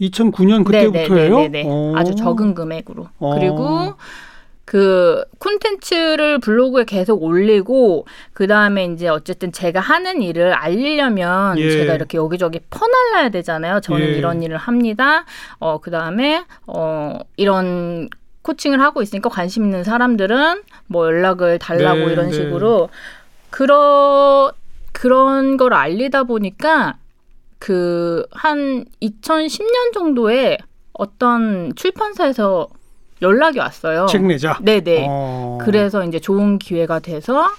2009년 0.01 0.63
그때부터예요? 0.63 1.37
네네네네. 1.37 1.63
어. 1.67 1.93
아주 1.95 2.15
적은 2.15 2.53
금액으로. 2.53 3.07
어. 3.19 3.35
그리고 3.35 3.95
그 4.67 5.23
콘텐츠를 5.39 6.39
블로그에 6.39 6.83
계속 6.83 7.23
올리고 7.23 8.05
그 8.33 8.47
다음에 8.47 8.83
이제 8.83 9.07
어쨌든 9.07 9.53
제가 9.53 9.79
하는 9.79 10.21
일을 10.21 10.51
알리려면 10.51 11.57
예. 11.57 11.71
제가 11.71 11.93
이렇게 11.93 12.17
여기저기 12.17 12.59
퍼날라야 12.69 13.29
되잖아요. 13.29 13.79
저는 13.79 14.01
예. 14.01 14.11
이런 14.11 14.43
일을 14.43 14.57
합니다. 14.57 15.23
어, 15.59 15.79
그 15.79 15.89
다음에 15.89 16.43
어, 16.67 17.17
이런 17.37 18.09
코칭을 18.41 18.81
하고 18.81 19.01
있으니까 19.01 19.29
관심 19.29 19.63
있는 19.63 19.85
사람들은 19.85 20.63
뭐 20.87 21.05
연락을 21.05 21.59
달라고 21.59 21.99
네, 21.99 22.11
이런 22.11 22.27
네. 22.27 22.33
식으로 22.33 22.89
그런 23.49 24.51
그런 24.91 25.55
걸 25.55 25.73
알리다 25.73 26.23
보니까 26.23 26.97
그 27.59 28.25
한 28.31 28.85
2010년 29.01 29.93
정도에 29.93 30.57
어떤 30.93 31.73
출판사에서 31.75 32.67
연락이 33.21 33.59
왔어요. 33.59 34.05
책 34.09 34.23
내자. 34.25 34.59
네네. 34.61 35.05
어. 35.09 35.57
그래서 35.61 36.03
이제 36.05 36.19
좋은 36.19 36.59
기회가 36.59 36.99
돼서 36.99 37.49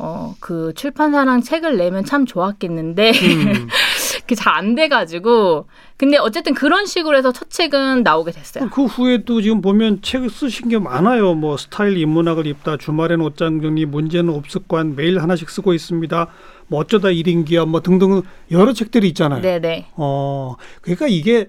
어 0.00 0.34
그 0.40 0.72
출판사랑 0.74 1.42
책을 1.42 1.76
내면 1.76 2.04
참 2.04 2.24
좋았겠는데 2.24 3.10
음. 3.10 3.68
그게 4.28 4.34
잘 4.34 4.58
안 4.58 4.74
돼가지고 4.74 5.66
근데 5.96 6.18
어쨌든 6.18 6.52
그런 6.52 6.84
식으로 6.84 7.16
해서 7.16 7.32
첫 7.32 7.48
책은 7.48 8.02
나오게 8.02 8.32
됐어요. 8.32 8.68
그 8.70 8.84
후에 8.84 9.24
또 9.24 9.40
지금 9.40 9.60
보면 9.62 10.02
책을 10.02 10.28
쓰신 10.30 10.68
게 10.68 10.78
많아요. 10.78 11.34
뭐 11.34 11.56
스타일 11.56 11.96
인문학을 11.96 12.46
입다, 12.46 12.76
주말엔 12.76 13.20
옷장 13.20 13.60
정리, 13.62 13.86
문제는 13.86 14.30
옵습관 14.30 14.96
매일 14.96 15.22
하나씩 15.22 15.48
쓰고 15.48 15.72
있습니다. 15.74 16.26
뭐 16.66 16.80
어쩌다 16.80 17.08
1인기야 17.08 17.66
뭐 17.66 17.80
등등 17.80 18.22
여러 18.50 18.72
책들이 18.72 19.08
있잖아요. 19.08 19.40
네네. 19.40 19.86
어, 19.96 20.56
그러니까 20.82 21.06
이게 21.08 21.46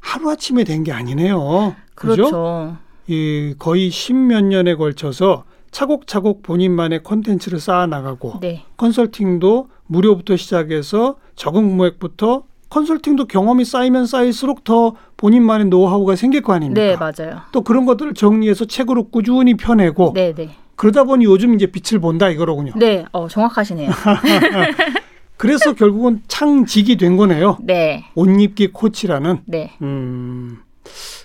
하루 0.00 0.30
아침에 0.30 0.64
된 0.64 0.84
게 0.84 0.92
아니네요. 0.92 1.74
그죠? 1.94 2.14
그렇죠. 2.14 2.76
이 3.08 3.54
거의 3.58 3.90
십몇 3.90 4.44
년에 4.44 4.76
걸쳐서 4.76 5.44
차곡차곡 5.72 6.42
본인만의 6.42 7.02
콘텐츠를 7.02 7.58
쌓아 7.58 7.86
나가고 7.86 8.38
네. 8.40 8.62
컨설팅도 8.76 9.68
무료부터 9.86 10.36
시작해서 10.36 11.16
적은 11.34 11.70
금액부터 11.76 12.44
컨설팅도 12.68 13.26
경험이 13.26 13.64
쌓이면 13.64 14.06
쌓일수록 14.06 14.64
더 14.64 14.94
본인만의 15.16 15.66
노하우가 15.66 16.16
생길 16.16 16.42
거 16.42 16.52
아닙니까? 16.52 16.80
네 16.80 16.96
맞아요. 16.96 17.40
또 17.52 17.62
그런 17.62 17.84
것들을 17.84 18.14
정리해서 18.14 18.66
책으로 18.66 19.08
꾸준히 19.08 19.54
펴내고 19.54 20.12
네 20.14 20.32
네. 20.32 20.50
그러다 20.76 21.04
보니 21.04 21.24
요즘 21.24 21.54
이제 21.54 21.66
빛을 21.66 22.00
본다 22.00 22.28
이거로군요. 22.28 22.72
네. 22.76 23.04
어 23.12 23.28
정확하시네요. 23.28 23.90
그래서 25.36 25.74
결국은 25.74 26.22
창직이 26.28 26.96
된 26.96 27.16
거네요. 27.16 27.58
네. 27.60 28.04
옷 28.14 28.28
입기 28.40 28.68
코치라는. 28.68 29.40
네. 29.46 29.72
음. 29.82 30.58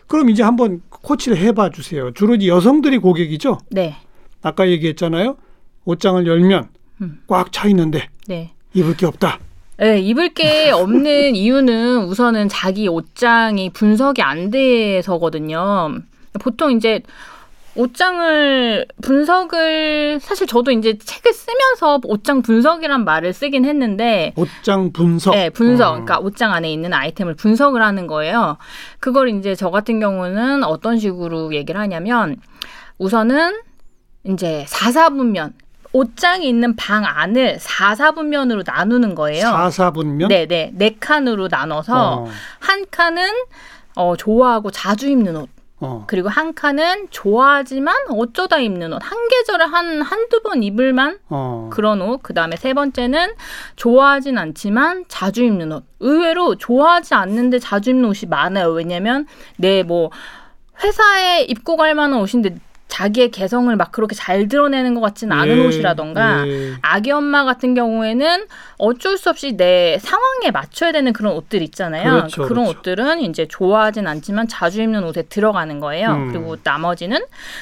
그럼 0.08 0.30
이제 0.30 0.42
한번 0.44 0.82
코치를 0.89 1.38
해봐 1.38 1.70
주세요. 1.70 2.12
주로 2.13 2.36
이제 2.36 2.48
여성들이 2.48 2.98
고객이죠. 2.98 3.60
네. 3.70 3.96
아까 4.48 4.68
얘기했잖아요. 4.70 5.38
옷장을 5.86 6.25
열면 6.25 6.70
음. 7.01 7.22
꽉차 7.27 7.68
있는데 7.70 8.10
네. 8.27 8.54
입을 8.74 8.98
게 8.98 9.06
없다. 9.06 9.39
네, 9.77 10.00
입을 10.00 10.34
게 10.34 10.72
없는 10.72 11.36
이유는 11.36 12.06
우선은 12.06 12.50
자기 12.50 12.88
옷장이 12.88 13.70
분석이 13.72 14.22
안 14.22 14.50
돼서거든요. 14.50 16.00
보통 16.39 16.72
이제 16.72 17.01
옷장을 17.75 18.88
분석을 19.04 20.20
사실 20.20 20.48
저도 20.48 20.72
이제 20.72 20.98
책을 20.98 21.32
쓰면서 21.32 22.00
옷장 22.06 22.42
분석이란 22.42 23.06
말을 23.06 23.34
쓰긴 23.34 23.66
했는데 23.66 24.34
옷장 24.36 24.92
분석. 24.92 25.32
네, 25.36 25.51
분석. 25.51 25.89
어. 25.89 25.92
그러니까 25.92 26.20
옷장 26.20 26.54
안에 26.54 26.72
있는 26.72 26.92
아이템을 26.92 27.36
분석을 27.36 27.84
하는 27.84 28.08
거예요. 28.08 28.58
그걸 29.00 29.30
이제 29.30 29.54
저 29.54 29.70
같은 29.70 30.00
경우는 30.00 30.63
어떤 30.63 30.98
식으로 30.98 31.54
얘기를 31.54 31.80
하냐면 31.80 32.38
우선은 32.98 33.66
이제 34.27 34.65
사사분면 34.67 35.53
옷장이 35.93 36.48
있는 36.48 36.75
방 36.75 37.05
안을 37.05 37.57
4, 37.60 37.93
4분면으로 37.96 38.63
나누는 38.65 39.15
거예요. 39.15 39.46
4, 39.46 39.69
4분면? 39.69 40.27
네, 40.27 40.46
네. 40.46 40.72
네 40.74 40.96
칸으로 41.00 41.48
나눠서 41.50 42.24
어, 42.24 42.27
한 42.60 42.86
칸은 42.91 43.24
어, 43.96 44.15
좋아하고 44.15 44.69
자주 44.72 45.07
입는 45.07 45.36
옷. 45.38 45.50
어. 45.79 46.03
그리고 46.07 46.27
한 46.27 46.53
칸은 46.55 47.07
좋아하지만 47.12 47.96
어쩌다 48.10 48.57
입는 48.57 48.93
옷. 48.93 49.00
한 49.01 49.17
계절에 49.29 49.63
한, 49.65 50.01
한두 50.01 50.41
번 50.41 50.62
입을만 50.62 51.19
어. 51.29 51.69
그런 51.72 52.01
옷. 52.01 52.19
그 52.22 52.34
다음에 52.34 52.55
세 52.57 52.74
번째는 52.74 53.29
좋아하진 53.75 54.38
않지만 54.38 55.05
자주 55.07 55.43
입는 55.43 55.72
옷. 55.72 55.84
의외로 56.00 56.55
좋아하지 56.55 57.13
않는데 57.13 57.60
자주 57.60 57.91
입는 57.91 58.10
옷이 58.10 58.27
많아요. 58.29 58.69
왜냐면 58.72 59.25
내 59.57 59.84
뭐 59.84 60.12
회사에 60.84 61.41
입고 61.43 61.75
갈 61.75 61.96
만한 61.96 62.19
옷인데 62.19 62.57
자기의 62.88 63.32
개성을 63.32 63.75
막 63.75 63.91
그렇게 63.91 64.15
잘 64.15 64.48
드러내는 64.48 64.96
것 64.96 65.01
같지는 65.01 65.36
않은 65.38 65.58
예, 65.58 65.65
옷이라던가 65.67 66.48
예. 66.48 66.74
아기 66.82 67.12
엄마 67.12 67.44
같은 67.44 67.74
경우에는 67.74 68.46
어쩔 68.77 69.17
수 69.17 69.29
없이 69.29 69.58
내 69.58 69.98
상황에 70.00 70.51
맞춰야 70.51 70.91
되는 70.91 71.13
그런 71.13 71.34
옷들 71.34 71.62
있잖아요. 71.63 72.12
그렇죠, 72.12 72.41
런 72.41 72.50
그렇죠. 72.50 72.70
옷들은 72.72 73.20
이제 73.22 73.46
좋아하진 73.48 74.08
않지만 74.08 74.48
자주 74.48 74.82
입는 74.82 75.03
옷에 75.03 75.24
들어가는 75.24 75.79
거예요. 75.79 76.12
음. 76.12 76.32
그리고 76.32 76.56
나머지는 76.63 77.20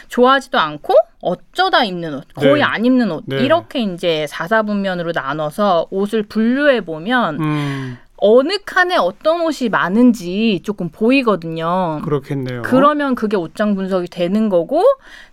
좋아하지도 0.10 0.60
않고 0.60 0.94
어쩌다 1.22 1.84
입는 1.84 2.14
옷, 2.14 2.28
거의 2.36 2.56
네. 2.56 2.64
안 2.64 2.86
입는 2.86 3.12
옷 3.12 3.24
네. 3.26 3.40
이렇게 3.40 3.80
이제 3.80 4.28
사사분면으로 4.28 5.12
나눠서 5.14 5.88
옷을 5.90 6.24
분류해 6.24 6.82
보면 6.82 7.40
음, 7.42 7.98
어느 8.18 8.58
칸에 8.66 8.96
어떤 8.96 9.42
옷이 9.42 9.70
많은지 9.70 10.62
조금 10.64 10.90
보이거든요. 10.90 12.02
그렇겠네요. 12.04 12.62
그러면 12.62 13.14
그게 13.16 13.36
옷장 13.36 13.76
분석이 13.76 14.08
되는 14.08 14.50
거고 14.50 14.84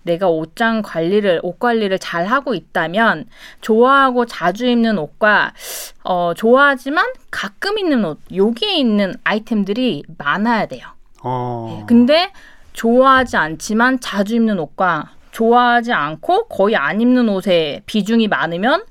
내가 0.03 0.29
옷장 0.29 0.83
관리를 0.83 1.41
옷 1.43 1.59
관리를 1.59 1.99
잘 1.99 2.27
하고 2.27 2.55
있다면 2.55 3.27
좋아하고 3.61 4.27
자주 4.27 4.67
입는 4.67 4.99
옷과 4.99 5.53
어 6.05 6.33
좋아하지만 6.35 7.07
가끔 7.31 7.79
입는 7.79 8.05
옷 8.05 8.19
여기에 8.35 8.75
있는 8.77 9.15
아이템들이 9.23 10.03
많아야 10.19 10.67
돼요. 10.67 10.87
어. 11.23 11.77
네, 11.79 11.85
근데 11.87 12.33
좋아하지 12.73 13.37
않지만 13.37 14.01
자주 14.01 14.35
입는 14.35 14.59
옷과 14.59 15.11
좋아하지 15.31 15.93
않고 15.93 16.49
거의 16.49 16.77
안 16.77 17.01
입는 17.01 17.29
옷의 17.29 17.83
비중이 17.87 18.29
많으면 18.29 18.85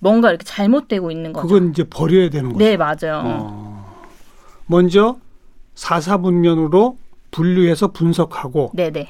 뭔가 0.00 0.30
이렇게 0.30 0.44
잘못되고 0.44 1.10
있는 1.10 1.32
거죠. 1.32 1.46
그건 1.46 1.70
이제 1.70 1.84
버려야 1.84 2.30
되는 2.30 2.52
거죠. 2.52 2.64
네 2.64 2.76
맞아요. 2.76 3.22
어. 3.24 3.94
먼저 4.66 5.16
사사분면으로 5.74 6.96
분류해서 7.30 7.88
분석하고 7.88 8.72
네네 8.74 9.08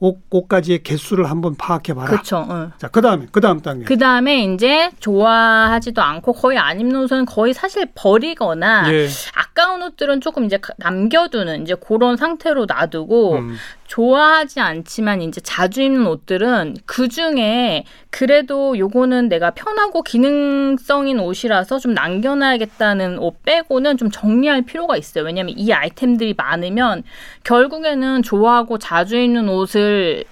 옷, 0.00 0.18
옷까지의 0.30 0.82
개수를 0.82 1.30
한번 1.30 1.54
파악해 1.54 1.94
봐라. 1.94 2.08
그렇죠. 2.10 2.44
응. 2.50 2.72
자, 2.76 2.88
그다음에 2.88 3.26
그다음 3.30 3.60
단계. 3.60 3.84
그 3.84 3.96
다음에 3.98 4.42
이제 4.42 4.90
좋아하지도 4.98 6.02
않고 6.02 6.32
거의 6.32 6.58
안 6.58 6.80
입는 6.80 7.02
옷은 7.04 7.24
거의 7.24 7.54
사실 7.54 7.86
버리거나 7.94 8.92
예. 8.92 9.06
아까운 9.36 9.80
옷들은 9.82 10.20
조금 10.20 10.44
이제 10.44 10.56
가- 10.56 10.74
남겨두는 10.78 11.62
이제 11.62 11.76
그런 11.76 12.16
상태로 12.16 12.66
놔두고 12.66 13.34
음. 13.36 13.54
좋아하지 13.92 14.58
않지만 14.60 15.20
이제 15.20 15.42
자주 15.42 15.82
입는 15.82 16.06
옷들은 16.06 16.76
그 16.86 17.08
중에 17.08 17.84
그래도 18.08 18.78
요거는 18.78 19.28
내가 19.28 19.50
편하고 19.50 20.02
기능성인 20.02 21.20
옷이라서 21.20 21.78
좀 21.78 21.92
남겨놔야겠다는 21.92 23.18
옷 23.18 23.42
빼고는 23.42 23.98
좀 23.98 24.10
정리할 24.10 24.62
필요가 24.62 24.96
있어요. 24.96 25.24
왜냐하면 25.24 25.54
이 25.58 25.70
아이템들이 25.74 26.32
많으면 26.34 27.02
결국에는 27.44 28.22
좋아하고 28.22 28.78
자주 28.78 29.18
입는 29.18 29.50
옷을 29.50 30.24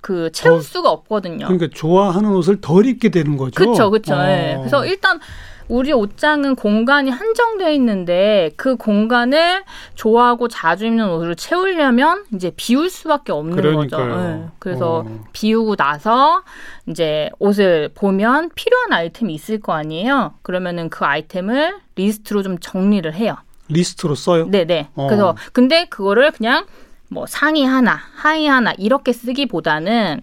그 0.00 0.30
채울 0.30 0.58
어, 0.58 0.60
수가 0.60 0.88
없거든요. 0.90 1.46
그러니까 1.46 1.66
좋아하는 1.74 2.30
옷을 2.30 2.60
덜 2.60 2.86
입게 2.86 3.08
되는 3.08 3.36
거죠. 3.36 3.54
그렇죠, 3.56 3.90
그렇죠. 3.90 4.14
어. 4.14 4.58
그래서 4.58 4.86
일단 4.86 5.18
우리 5.68 5.92
옷장은 5.92 6.56
공간이 6.56 7.10
한정되어 7.10 7.70
있는데 7.72 8.50
그 8.56 8.76
공간을 8.76 9.64
좋아하고 9.94 10.48
자주 10.48 10.86
입는 10.86 11.08
옷으로 11.10 11.34
채우려면 11.34 12.24
이제 12.34 12.52
비울 12.54 12.90
수밖에 12.90 13.32
없는 13.32 13.56
거죠. 13.56 13.68
그러니까요. 13.96 14.44
예. 14.44 14.50
그래서 14.58 15.04
어. 15.06 15.24
비우고 15.32 15.76
나서 15.76 16.42
이제 16.86 17.30
옷을 17.38 17.90
보면 17.94 18.50
필요한 18.54 18.92
아이템이 18.92 19.32
있을 19.34 19.60
거 19.60 19.72
아니에요. 19.72 20.34
그러면은 20.42 20.90
그 20.90 21.04
아이템을 21.04 21.76
리스트로 21.96 22.42
좀 22.42 22.58
정리를 22.58 23.12
해요. 23.14 23.36
리스트로 23.68 24.14
써요. 24.14 24.46
네네. 24.46 24.88
어. 24.94 25.06
그래서 25.06 25.36
근데 25.52 25.86
그거를 25.86 26.30
그냥 26.32 26.66
뭐 27.08 27.26
상의 27.26 27.64
하나, 27.64 27.98
하의 28.16 28.46
하나 28.46 28.72
이렇게 28.76 29.12
쓰기보다는 29.12 30.20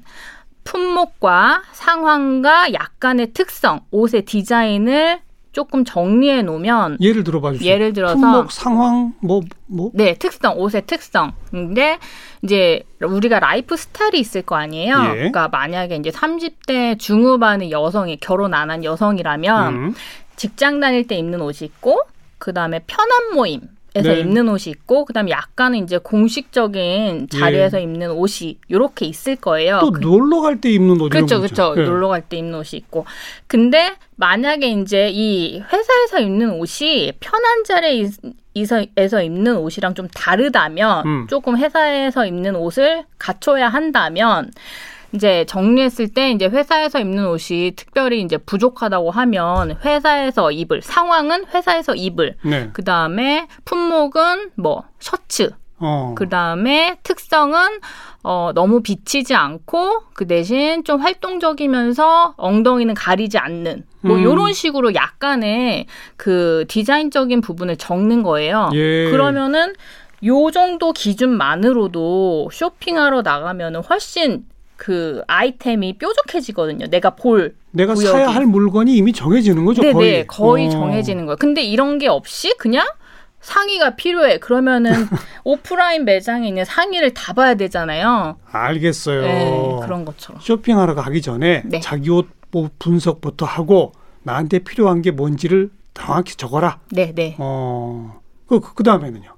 품목과 0.63 1.63
상황과 1.71 2.73
약간의 2.73 3.33
특성, 3.33 3.81
옷의 3.89 4.25
디자인을 4.25 5.21
조금 5.51 5.83
정리해 5.83 6.41
놓으면 6.43 6.97
예를 7.01 7.23
들어 7.23 7.41
봐 7.41 7.51
주세요. 7.51 7.69
예를 7.69 7.93
들어서 7.93 8.15
품목, 8.15 8.51
상황 8.51 9.13
뭐 9.21 9.41
뭐. 9.67 9.91
네, 9.93 10.13
특성, 10.15 10.57
옷의 10.57 10.83
특성. 10.87 11.33
근데 11.49 11.97
이제 12.41 12.83
우리가 13.01 13.39
라이프 13.39 13.75
스타일이 13.75 14.19
있을 14.19 14.41
거 14.43 14.55
아니에요. 14.55 14.95
예. 15.11 15.15
그러니까 15.15 15.47
만약에 15.49 15.95
이제 15.97 16.09
30대 16.09 16.97
중후반의 16.99 17.71
여성이 17.71 18.17
결혼 18.17 18.53
안 18.53 18.69
한 18.71 18.83
여성이라면 18.83 19.73
음. 19.73 19.93
직장 20.37 20.79
다닐 20.79 21.05
때 21.07 21.15
입는 21.15 21.41
옷이 21.41 21.65
있고 21.67 22.01
그다음에 22.37 22.79
편한 22.87 23.33
모임 23.35 23.61
에서 23.93 24.13
네. 24.13 24.21
입는 24.21 24.47
옷이 24.47 24.71
있고 24.71 25.03
그다음에 25.03 25.31
약간은 25.31 25.79
이제 25.83 25.97
공식적인 25.97 27.27
자리에서 27.29 27.77
입는 27.79 28.11
옷이 28.11 28.57
이렇게 28.69 29.05
있을 29.05 29.35
거예요. 29.35 29.75
예. 29.75 29.79
또 29.81 29.91
그- 29.91 29.99
놀러 29.99 30.39
갈 30.41 30.61
때 30.61 30.69
입는 30.71 31.01
옷 31.01 31.09
그렇죠. 31.09 31.41
그렇죠. 31.41 31.73
예. 31.77 31.81
놀러 31.83 32.07
갈 32.07 32.21
때 32.21 32.37
입는 32.37 32.57
옷이 32.59 32.77
있고. 32.79 33.05
근데 33.47 33.95
만약에 34.15 34.67
이제 34.71 35.09
이 35.11 35.59
회사에서 35.59 36.19
입는 36.21 36.51
옷이 36.51 37.11
편한 37.19 37.63
자리에서 37.65 38.85
에서 38.95 39.21
입는 39.23 39.57
옷이랑 39.57 39.93
좀 39.93 40.07
다르다면 40.13 41.05
음. 41.05 41.27
조금 41.29 41.57
회사에서 41.57 42.25
입는 42.25 42.55
옷을 42.55 43.03
갖춰야 43.17 43.67
한다면 43.69 44.51
이제 45.13 45.45
정리했을 45.45 46.09
때 46.09 46.31
이제 46.31 46.45
회사에서 46.45 46.99
입는 46.99 47.27
옷이 47.27 47.73
특별히 47.75 48.21
이제 48.21 48.37
부족하다고 48.37 49.11
하면 49.11 49.77
회사에서 49.83 50.51
입을 50.51 50.81
상황은 50.81 51.45
회사에서 51.53 51.95
입을 51.95 52.37
네. 52.43 52.69
그 52.73 52.83
다음에 52.83 53.47
품목은 53.65 54.51
뭐 54.55 54.83
셔츠 54.99 55.51
어. 55.81 56.13
그 56.15 56.29
다음에 56.29 56.97
특성은 57.03 57.79
어, 58.23 58.51
너무 58.53 58.81
비치지 58.81 59.33
않고 59.33 60.03
그 60.13 60.27
대신 60.27 60.83
좀 60.83 61.01
활동적이면서 61.01 62.35
엉덩이는 62.37 62.93
가리지 62.93 63.39
않는 63.39 63.83
뭐 64.01 64.17
음. 64.17 64.23
요런 64.23 64.53
식으로 64.53 64.93
약간의 64.93 65.87
그 66.17 66.65
디자인적인 66.67 67.41
부분을 67.41 67.77
적는 67.77 68.21
거예요. 68.21 68.69
예. 68.73 69.09
그러면은 69.09 69.73
요 70.23 70.51
정도 70.51 70.93
기준만으로도 70.93 72.49
쇼핑하러 72.51 73.23
나가면은 73.23 73.81
훨씬 73.81 74.45
그 74.81 75.21
아이템이 75.27 75.99
뾰족해지거든요. 75.99 76.87
내가 76.87 77.11
볼 77.11 77.53
내가 77.69 77.93
구역이. 77.93 78.11
사야 78.11 78.29
할 78.29 78.47
물건이 78.47 78.97
이미 78.97 79.13
정해지는 79.13 79.63
거죠, 79.63 79.83
네네, 79.83 79.93
거의. 79.93 80.25
거의 80.27 80.67
어. 80.67 80.69
정해지는 80.71 81.27
거예요. 81.27 81.35
근데 81.37 81.61
이런 81.61 81.99
게 81.99 82.07
없이 82.07 82.51
그냥 82.57 82.87
상의가 83.41 83.91
필요해. 83.95 84.39
그러면은 84.39 84.91
오프라인 85.45 86.03
매장에 86.03 86.47
있는 86.47 86.65
상의를 86.65 87.13
다 87.13 87.33
봐야 87.33 87.53
되잖아요. 87.53 88.37
알겠어요. 88.51 89.21
네, 89.21 89.79
그런 89.83 90.03
것처럼. 90.03 90.41
쇼핑하러 90.41 90.95
가기 90.95 91.21
전에 91.21 91.61
네. 91.65 91.79
자기 91.79 92.09
옷뭐 92.09 92.71
분석부터 92.79 93.45
하고 93.45 93.91
나한테 94.23 94.59
필요한 94.59 95.03
게 95.03 95.11
뭔지를 95.11 95.69
정확히 95.93 96.35
적어라. 96.35 96.79
네, 96.89 97.13
네. 97.13 97.35
어. 97.37 98.19
그, 98.47 98.59
그, 98.59 98.73
그 98.73 98.83
다음에는요. 98.83 99.29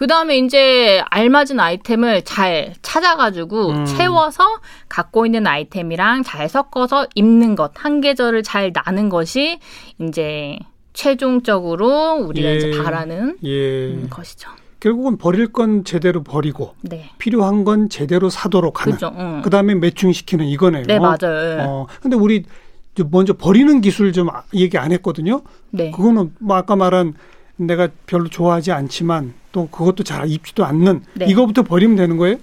그 0.00 0.06
다음에 0.06 0.38
이제 0.38 1.02
알맞은 1.10 1.60
아이템을 1.60 2.22
잘 2.22 2.72
찾아가지고 2.80 3.68
음. 3.68 3.84
채워서 3.84 4.46
갖고 4.88 5.26
있는 5.26 5.46
아이템이랑 5.46 6.22
잘 6.22 6.48
섞어서 6.48 7.06
입는 7.14 7.54
것, 7.54 7.72
한 7.74 8.00
계절을 8.00 8.42
잘 8.42 8.72
나는 8.72 9.10
것이 9.10 9.58
이제 10.00 10.58
최종적으로 10.94 12.14
우리가 12.14 12.48
예. 12.48 12.56
이제 12.56 12.82
바라는 12.82 13.36
예. 13.44 13.88
음, 13.88 14.06
것이죠. 14.08 14.48
결국은 14.80 15.18
버릴 15.18 15.52
건 15.52 15.84
제대로 15.84 16.22
버리고 16.22 16.74
네. 16.80 17.10
필요한 17.18 17.64
건 17.64 17.90
제대로 17.90 18.30
사도록 18.30 18.80
하는. 18.80 18.94
그죠. 18.94 19.12
응. 19.18 19.42
그 19.44 19.50
다음에 19.50 19.74
매칭시키는 19.74 20.46
이거네요. 20.46 20.84
네, 20.84 20.98
맞아요. 20.98 21.58
예. 21.58 21.58
어, 21.60 21.86
근데 22.00 22.16
우리 22.16 22.44
저 22.94 23.04
먼저 23.10 23.34
버리는 23.34 23.82
기술 23.82 24.14
좀 24.14 24.30
아- 24.30 24.44
얘기 24.54 24.78
안 24.78 24.92
했거든요. 24.92 25.42
네. 25.68 25.90
그거는 25.90 26.32
뭐 26.40 26.56
아까 26.56 26.74
말한 26.74 27.12
내가 27.66 27.88
별로 28.06 28.28
좋아하지 28.28 28.72
않지만 28.72 29.34
또 29.52 29.68
그것도 29.68 30.04
잘 30.04 30.28
입지도 30.30 30.64
않는 30.64 31.04
네. 31.14 31.26
이거부터 31.26 31.62
버리면 31.62 31.96
되는 31.96 32.16
거예요? 32.16 32.36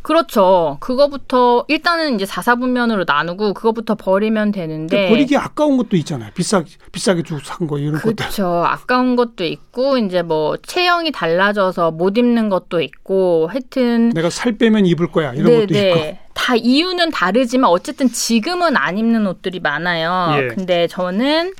그렇죠. 0.00 0.76
그거부터 0.80 1.64
일단은 1.68 2.14
이제 2.14 2.24
사사분면으로 2.24 3.04
나누고 3.06 3.52
그거부터 3.52 3.94
버리면 3.96 4.52
되는데 4.52 5.08
버리기 5.10 5.36
아까운 5.36 5.76
것도 5.76 5.96
있잖아요. 5.96 6.30
비싸 6.34 6.62
비싸게 6.92 7.24
주고 7.24 7.40
산 7.42 7.66
거 7.66 7.78
이런 7.78 7.94
것들. 7.94 8.14
그렇죠. 8.14 8.46
아까운 8.64 9.16
것도 9.16 9.44
있고 9.44 9.98
이제 9.98 10.22
뭐 10.22 10.56
체형이 10.56 11.10
달라져서 11.12 11.90
못 11.90 12.16
입는 12.16 12.48
것도 12.48 12.80
있고 12.80 13.48
하여튼 13.50 14.10
내가 14.10 14.30
살 14.30 14.52
빼면 14.56 14.86
입을 14.86 15.08
거야 15.08 15.34
이런 15.34 15.66
것도 15.66 15.74
있고. 15.76 16.18
다 16.32 16.54
이유는 16.54 17.10
다르지만 17.10 17.68
어쨌든 17.68 18.08
지금은 18.08 18.76
안 18.76 18.96
입는 18.96 19.26
옷들이 19.26 19.58
많아요. 19.60 20.40
예. 20.40 20.46
근데 20.54 20.86
저는 20.86 21.52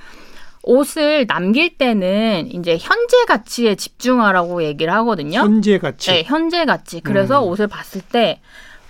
옷을 0.68 1.26
남길 1.26 1.78
때는 1.78 2.50
이제 2.52 2.76
현재 2.78 3.24
가치에 3.26 3.74
집중하라고 3.74 4.62
얘기를 4.62 4.92
하거든요. 4.92 5.38
현재 5.38 5.78
가치. 5.78 6.10
네, 6.10 6.22
현재 6.24 6.66
가치. 6.66 7.00
그래서 7.00 7.42
음. 7.42 7.48
옷을 7.48 7.68
봤을 7.68 8.02
때 8.02 8.40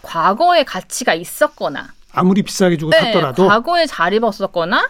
과거의 0.03 0.65
가치가 0.65 1.15
있었거나 1.15 1.87
아무리 2.13 2.43
비싸게 2.43 2.79
주고 2.79 2.91
네, 2.91 2.99
샀더라도 2.99 3.47
과거에 3.47 3.87
잘 3.87 4.13
입었었거나 4.13 4.89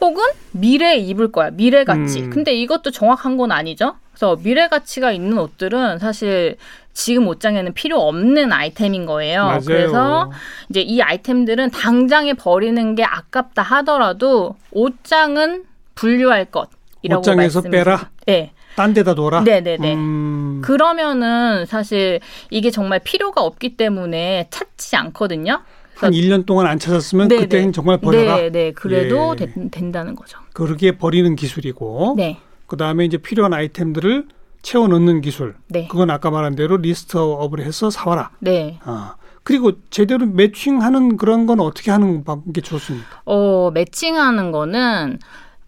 혹은 0.00 0.24
미래에 0.52 0.98
입을 0.98 1.32
거야. 1.32 1.50
미래 1.50 1.82
가치. 1.82 2.20
음. 2.22 2.30
근데 2.30 2.54
이것도 2.54 2.92
정확한 2.92 3.36
건 3.36 3.50
아니죠. 3.50 3.96
그래서 4.12 4.36
미래 4.40 4.68
가치가 4.68 5.10
있는 5.10 5.38
옷들은 5.38 5.98
사실 5.98 6.56
지금 6.92 7.26
옷장에는 7.26 7.74
필요 7.74 7.98
없는 8.02 8.52
아이템인 8.52 9.06
거예요. 9.06 9.44
맞아요. 9.44 9.60
그래서 9.66 10.30
이제 10.68 10.82
이 10.82 11.02
아이템들은 11.02 11.72
당장에 11.72 12.34
버리는 12.34 12.94
게 12.94 13.02
아깝다 13.02 13.62
하더라도 13.62 14.54
옷장은 14.70 15.64
분류할 16.02 16.44
것이라고 16.46 17.18
옷장에서 17.20 17.60
말씀을 17.62 17.70
빼라? 17.70 18.10
네. 18.26 18.52
딴 18.76 18.94
데다 18.94 19.14
둬라. 19.14 19.40
네네네. 19.40 19.94
음, 19.94 20.60
그러면은 20.64 21.66
사실 21.66 22.20
이게 22.50 22.70
정말 22.70 23.00
필요가 23.00 23.42
없기 23.42 23.76
때문에 23.76 24.46
찾지 24.50 24.94
않거든요. 24.96 25.60
한 25.96 26.12
1년 26.12 26.46
동안 26.46 26.68
안 26.68 26.78
찾았으면 26.78 27.26
네네. 27.26 27.40
그때는 27.42 27.72
정말 27.72 27.98
버려라. 27.98 28.36
네, 28.36 28.50
네. 28.50 28.70
그래도 28.72 29.34
예. 29.40 29.46
된- 29.46 29.70
된다는 29.70 30.14
거죠. 30.14 30.38
그렇게 30.52 30.96
버리는 30.96 31.34
기술이고 31.34 32.14
네. 32.16 32.38
그다음에 32.68 33.04
이제 33.04 33.16
필요한 33.16 33.52
아이템들을 33.52 34.28
채워 34.62 34.86
넣는 34.86 35.22
기술. 35.22 35.56
네. 35.68 35.88
그건 35.90 36.10
아까 36.10 36.30
말한 36.30 36.54
대로 36.54 36.76
리스트업을 36.76 37.60
해서 37.64 37.90
사 37.90 38.08
와라. 38.10 38.30
네. 38.38 38.78
아. 38.84 39.16
그리고 39.42 39.72
제대로 39.90 40.26
매칭하는 40.26 41.16
그런 41.16 41.46
건 41.46 41.58
어떻게 41.58 41.90
하는 41.90 42.22
게 42.52 42.60
좋습니까? 42.60 43.22
어, 43.24 43.70
매칭하는 43.72 44.52
거는 44.52 45.18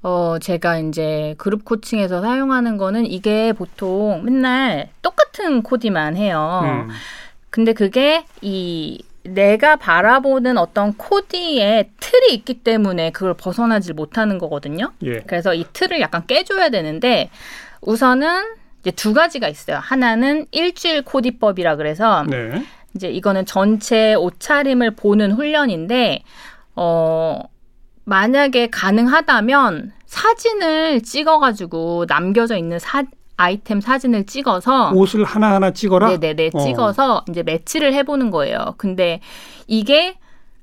어, 0.02 0.38
제가 0.40 0.78
이제 0.78 1.34
그룹 1.38 1.64
코칭에서 1.64 2.22
사용하는 2.22 2.76
거는 2.76 3.06
이게 3.06 3.52
보통 3.52 4.22
맨날 4.24 4.88
똑같은 5.02 5.62
코디만 5.62 6.16
해요. 6.16 6.60
음. 6.64 6.88
근데 7.50 7.72
그게 7.72 8.24
이 8.40 9.02
내가 9.22 9.76
바라보는 9.76 10.56
어떤 10.56 10.94
코디의 10.94 11.90
틀이 12.00 12.32
있기 12.34 12.62
때문에 12.62 13.10
그걸 13.10 13.34
벗어나질 13.34 13.92
못하는 13.94 14.38
거거든요. 14.38 14.92
예. 15.02 15.20
그래서 15.20 15.52
이 15.52 15.66
틀을 15.72 16.00
약간 16.00 16.26
깨줘야 16.26 16.70
되는데 16.70 17.28
우선은 17.82 18.54
이제 18.80 18.90
두 18.92 19.12
가지가 19.12 19.48
있어요. 19.48 19.78
하나는 19.78 20.46
일주일 20.52 21.02
코디법이라 21.02 21.76
그래서 21.76 22.24
네. 22.28 22.64
이제 22.94 23.10
이거는 23.10 23.44
전체 23.44 24.14
옷차림을 24.14 24.92
보는 24.92 25.32
훈련인데 25.32 26.22
어 26.76 27.42
만약에 28.10 28.70
가능하다면 28.70 29.92
사진을 30.06 31.00
찍어가지고 31.02 32.06
남겨져 32.08 32.56
있는 32.56 32.80
사, 32.80 33.04
아이템 33.36 33.80
사진을 33.80 34.26
찍어서 34.26 34.90
옷을 34.92 35.22
하나하나 35.22 35.70
찍어라. 35.72 36.08
네네네 36.18 36.50
어. 36.52 36.58
찍어서 36.58 37.24
이제 37.30 37.44
매치를 37.44 37.94
해보는 37.94 38.32
거예요. 38.32 38.74
근데 38.78 39.20
이게 39.68 40.16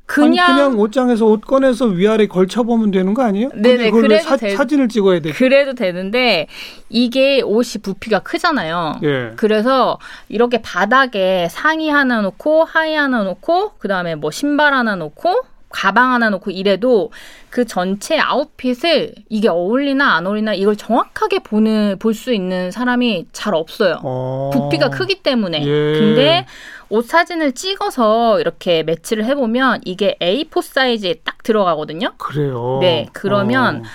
그냥 0.05 0.29
그냥, 0.31 0.45
아니, 0.49 0.55
그냥 0.55 0.79
옷장에서 0.79 1.25
옷 1.25 1.39
꺼내서 1.41 1.86
위아래 1.86 2.27
걸쳐 2.27 2.63
보면 2.63 2.91
되는 2.91 3.13
거 3.13 3.23
아니에요? 3.23 3.49
네네, 3.55 3.91
그래도 3.91 4.23
사, 4.23 4.36
될- 4.36 4.55
사진을 4.55 4.89
찍어야 4.89 5.21
돼. 5.21 5.31
그래도 5.31 5.73
되는데 5.73 6.47
이게 6.89 7.41
옷이 7.41 7.81
부피가 7.81 8.19
크잖아요. 8.19 8.99
예. 9.03 9.31
그래서 9.38 9.99
이렇게 10.27 10.62
바닥에 10.62 11.47
상의 11.49 11.89
하나 11.89 12.19
놓고 12.19 12.65
하의 12.65 12.95
하나 12.95 13.23
놓고 13.23 13.71
그다음에 13.77 14.15
뭐 14.15 14.31
신발 14.31 14.73
하나 14.73 14.95
놓고 14.95 15.43
가방 15.69 16.13
하나 16.13 16.30
놓고 16.30 16.51
이래도 16.51 17.12
그 17.49 17.65
전체 17.65 18.17
아웃핏을 18.19 19.13
이게 19.30 19.49
어울리나 19.49 20.15
안 20.15 20.25
어울리나 20.25 20.53
이걸 20.53 20.75
정확하게 20.75 21.39
보는 21.39 21.97
볼 21.99 22.13
수 22.13 22.34
있는 22.34 22.71
사람이 22.71 23.27
잘 23.32 23.53
없어요. 23.53 23.99
어. 24.03 24.49
부피가 24.53 24.89
크기 24.89 25.21
때문에. 25.21 25.62
예. 25.62 25.99
근데 25.99 26.45
옷 26.89 27.06
사진을 27.06 27.51
찍어서 27.53 28.39
이렇게 28.39 28.82
매치를 28.84 29.25
해보면 29.25 29.82
이게 29.86 30.15
A4 30.21 30.62
사이즈에 30.62 31.15
딱 31.23 31.43
들어가거든요. 31.43 32.13
그래요. 32.17 32.80
네, 32.82 33.08
그러면 33.13 33.84
어. 33.86 33.89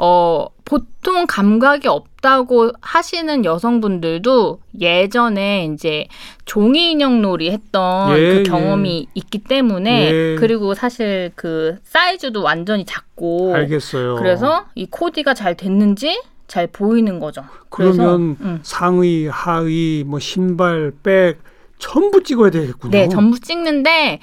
어, 0.00 0.46
보통 0.64 1.26
감각이 1.26 1.88
없 1.88 2.06
다고 2.20 2.72
하시는 2.80 3.44
여성분들도 3.44 4.60
예전에 4.80 5.66
이제 5.72 6.08
종이 6.44 6.92
인형 6.92 7.22
놀이 7.22 7.50
했던 7.50 8.10
예, 8.16 8.20
그 8.20 8.38
예. 8.38 8.42
경험이 8.42 9.06
있기 9.14 9.38
때문에 9.44 10.10
예. 10.10 10.36
그리고 10.38 10.74
사실 10.74 11.30
그 11.36 11.78
사이즈도 11.84 12.42
완전히 12.42 12.84
작고 12.84 13.54
알겠어요. 13.54 14.16
그래서 14.16 14.66
이 14.74 14.86
코디가 14.90 15.34
잘 15.34 15.56
됐는지 15.56 16.20
잘 16.48 16.66
보이는 16.66 17.20
거죠. 17.20 17.44
그러면 17.68 18.36
그래서, 18.36 18.50
음. 18.50 18.60
상의, 18.62 19.28
하의, 19.28 20.04
뭐 20.04 20.18
신발, 20.18 20.92
백 21.02 21.38
전부 21.78 22.22
찍어야 22.22 22.50
되겠군요. 22.50 22.90
네, 22.90 23.08
전부 23.08 23.38
찍는데 23.38 24.18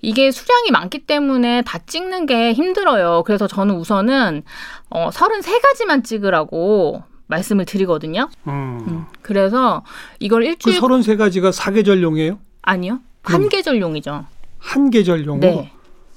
이게 0.00 0.30
수량이 0.30 0.70
많기 0.70 1.06
때문에 1.06 1.62
다 1.62 1.78
찍는 1.78 2.26
게 2.26 2.52
힘들어요. 2.52 3.22
그래서 3.24 3.46
저는 3.46 3.76
우선은 3.76 4.42
어, 4.90 5.10
33가지만 5.10 6.04
찍으라고 6.04 7.02
말씀을 7.28 7.64
드리거든요. 7.64 8.28
음. 8.46 8.84
음, 8.88 9.06
그래서 9.22 9.84
이걸 10.18 10.42
그 10.42 10.48
일주일 10.48 10.80
33가지가 10.80 11.52
사계절용이에요? 11.52 12.38
아니요 12.62 13.00
한 13.22 13.48
계절용이죠. 13.48 14.24
한 14.58 14.90
계절용으로? 14.90 15.40
네. 15.40 15.72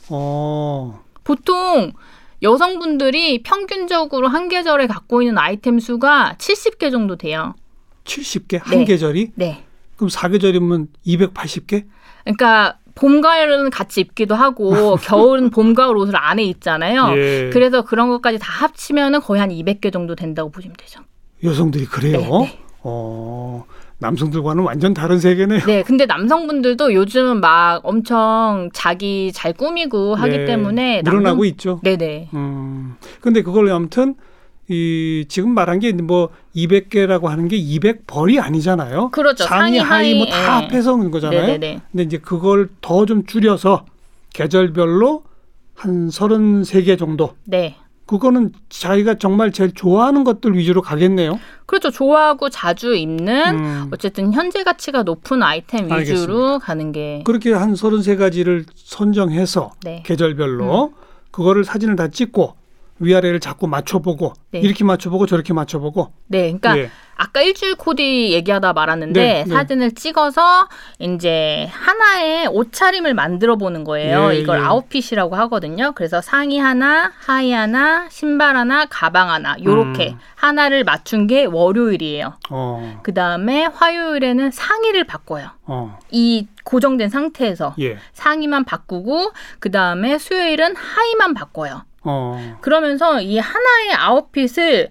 어. 0.10 1.04
보통 1.24 1.94
여성분들이 2.42 3.44
평균적으로 3.44 4.28
한 4.28 4.50
계절에 4.50 4.88
갖고 4.88 5.22
있는 5.22 5.38
아이템 5.38 5.80
수가 5.80 6.36
70개 6.40 6.90
정도 6.90 7.16
돼요. 7.16 7.54
70개 8.06 8.60
한 8.62 8.80
네. 8.80 8.86
계절이? 8.86 9.32
네. 9.36 9.64
그럼 9.96 10.10
사계절이면 10.10 10.88
280개? 11.06 11.86
그러니까 12.24 12.80
봄 13.02 13.20
가을은 13.22 13.72
같이 13.72 14.00
입기도 14.02 14.36
하고 14.36 14.70
겨울은 15.02 15.50
봄 15.50 15.74
가을 15.74 15.98
옷을 15.98 16.16
안에 16.16 16.44
입잖아요. 16.44 17.14
예. 17.18 17.50
그래서 17.52 17.82
그런 17.82 18.10
것까지 18.10 18.38
다 18.38 18.46
합치면은 18.52 19.22
거의 19.22 19.42
한 19.42 19.50
200개 19.50 19.92
정도 19.92 20.14
된다고 20.16 20.52
보시면 20.52 20.76
되죠. 20.78 21.02
여성들이 21.44 21.86
그래요? 21.86 22.20
네, 22.20 22.28
네. 22.46 22.60
어. 22.84 23.66
남성들과는 23.98 24.64
완전 24.64 24.94
다른 24.94 25.18
세계네요. 25.20 25.62
네, 25.66 25.82
근데 25.84 26.06
남성분들도 26.06 26.94
요즘 26.94 27.40
막 27.40 27.82
엄청 27.84 28.70
자기 28.74 29.32
잘 29.34 29.54
꾸미고 29.54 30.14
하기 30.16 30.38
네. 30.38 30.46
때문에 30.46 31.02
늘어나고 31.04 31.24
남성- 31.28 31.46
있죠. 31.48 31.80
네네. 31.84 32.30
음. 32.36 32.96
근데 33.20 33.42
그걸 33.42 33.70
아무튼 33.72 34.14
이 34.72 35.26
지금 35.28 35.54
말한 35.54 35.80
게 35.80 35.92
뭐 35.92 36.30
200개라고 36.56 37.26
하는 37.26 37.48
게 37.48 37.58
200벌이 37.62 38.42
아니잖아요. 38.42 39.10
그렇죠. 39.12 39.44
상의, 39.44 39.80
하의 39.80 40.16
뭐다 40.16 40.36
하의, 40.36 40.64
예. 40.64 40.68
합해서 40.68 40.96
그런 40.96 41.12
거잖아요. 41.12 41.42
네네네. 41.42 41.82
근데 41.92 42.04
이제 42.04 42.18
그걸 42.18 42.70
더 42.82 43.06
좀 43.06 43.26
줄여서 43.26 43.86
계절별로 44.34 45.24
한 45.76 46.08
33개 46.10 46.98
정도. 46.98 47.34
네. 47.46 47.76
그거는 48.06 48.52
자기가 48.70 49.16
정말 49.16 49.52
제일 49.52 49.74
좋아하는 49.74 50.24
것들 50.26 50.58
위주로 50.58 50.82
가겠네요. 50.82 51.40
그렇죠. 51.66 51.90
좋아하고 51.92 52.50
자주 52.50 52.94
입는 52.94 53.56
음. 53.56 53.88
어쨌든 53.94 54.34
현재 54.34 54.64
가치가 54.64 55.04
높은 55.04 55.42
아이템 55.44 55.86
위주로 55.86 55.96
알겠습니다. 55.96 56.60
가는 56.60 56.92
게 56.92 57.22
그렇게 57.26 57.54
한 57.54 57.74
33가지를 57.74 58.66
선정해서 58.76 59.72
네. 59.84 60.04
계절별로 60.06 60.94
그거를 61.32 61.64
사진을 61.64 61.96
다 61.96 62.10
찍고 62.10 62.56
위아래를 63.02 63.40
자꾸 63.40 63.68
맞춰보고 63.68 64.34
네. 64.52 64.60
이렇게 64.60 64.84
맞춰보고 64.84 65.26
저렇게 65.26 65.54
맞춰보고 65.54 66.14
네, 66.28 66.44
그러니까 66.44 66.78
예. 66.78 66.90
아까 67.16 67.42
일주일 67.42 67.76
코디 67.76 68.32
얘기하다 68.32 68.74
말았는데 68.74 69.22
네, 69.22 69.44
네. 69.44 69.54
사진을 69.54 69.92
찍어서 69.92 70.68
이제 70.98 71.68
하나의 71.72 72.48
옷차림을 72.48 73.14
만들어 73.14 73.58
보는 73.58 73.84
거예요. 73.84 74.34
예, 74.34 74.40
이걸 74.40 74.60
예. 74.60 74.64
아웃핏이라고 74.64 75.36
하거든요. 75.36 75.92
그래서 75.94 76.20
상의 76.22 76.58
하나, 76.58 77.12
하의 77.20 77.52
하나, 77.52 78.08
신발 78.10 78.56
하나, 78.56 78.86
가방 78.86 79.30
하나 79.30 79.56
요렇게 79.64 80.12
음. 80.14 80.20
하나를 80.34 80.84
맞춘 80.84 81.28
게 81.28 81.46
월요일이에요. 81.46 82.34
어, 82.50 83.00
그 83.04 83.14
다음에 83.14 83.66
화요일에는 83.66 84.50
상의를 84.50 85.04
바꿔요. 85.04 85.50
어, 85.66 86.00
이 86.10 86.48
고정된 86.64 87.10
상태에서 87.10 87.76
예, 87.80 87.98
상의만 88.14 88.64
바꾸고 88.66 89.32
그 89.60 89.70
다음에 89.70 90.18
수요일은 90.18 90.76
하의만 90.76 91.36
바꿔요. 91.36 91.84
어, 92.04 92.58
그러면서 92.62 93.22
이 93.22 93.38
하나의 93.38 93.94
아웃핏을 93.98 94.90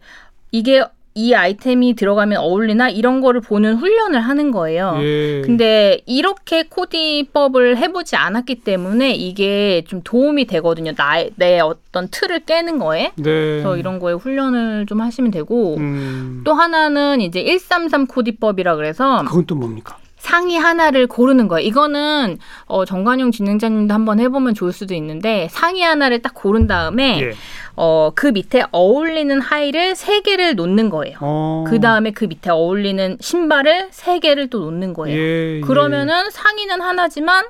이게 0.53 0.83
이 1.15 1.35
아이템이 1.35 1.95
들어가면 1.95 2.39
어울리나 2.39 2.89
이런 2.89 3.21
거를 3.21 3.41
보는 3.41 3.77
훈련을 3.77 4.21
하는 4.21 4.53
거예요. 4.53 4.97
예. 5.01 5.43
근데 5.43 6.01
이렇게 6.07 6.63
코디법을 6.63 7.77
해보지 7.79 8.15
않았기 8.15 8.63
때문에 8.63 9.15
이게 9.15 9.83
좀 9.89 10.03
도움이 10.05 10.47
되거든요. 10.47 10.93
나의 10.97 11.33
내 11.35 11.59
어떤 11.59 12.09
틀을 12.09 12.41
깨는 12.41 12.79
거에. 12.79 13.11
네. 13.17 13.23
그래서 13.23 13.77
이런 13.77 13.99
거에 13.99 14.15
훈련을 14.15 14.87
좀 14.87 15.01
하시면 15.01 15.33
되고 15.33 15.77
음. 15.79 16.43
또 16.45 16.55
하나는 16.55 17.21
이제 17.21 17.43
133 17.43 18.07
코디법이라 18.07 18.77
그래서 18.77 19.25
그건 19.27 19.47
또 19.47 19.57
뭡니까? 19.57 19.99
상의 20.21 20.59
하나를 20.59 21.07
고르는 21.07 21.49
거예요. 21.49 21.67
이거는 21.67 22.39
어, 22.67 22.85
정관용 22.85 23.33
진행자님도 23.33 23.93
한번 23.93 24.21
해보면 24.21 24.55
좋을 24.55 24.73
수도 24.73 24.95
있는데 24.95 25.49
상의 25.51 25.83
하나를 25.83 26.21
딱 26.21 26.35
고른 26.35 26.67
다음에 26.67 27.23
예. 27.23 27.33
어, 27.75 28.13
그 28.15 28.27
밑에 28.27 28.65
어울리는 28.71 29.41
하의를 29.41 29.97
세 29.97 30.21
개를 30.21 30.55
놓는 30.55 30.91
거예요. 30.91 31.17
어. 31.21 31.65
그 31.67 31.81
다음에 31.81 32.11
그 32.11 32.27
밑에 32.27 32.51
어울리는 32.51 33.17
신발을 33.19 33.89
세 33.91 34.19
개를 34.19 34.51
또 34.51 34.61
놓는 34.61 34.93
거예요. 34.93 35.19
예, 35.19 35.61
그러면은 35.63 36.31
상의는 36.31 36.83
하나지만 36.83 37.47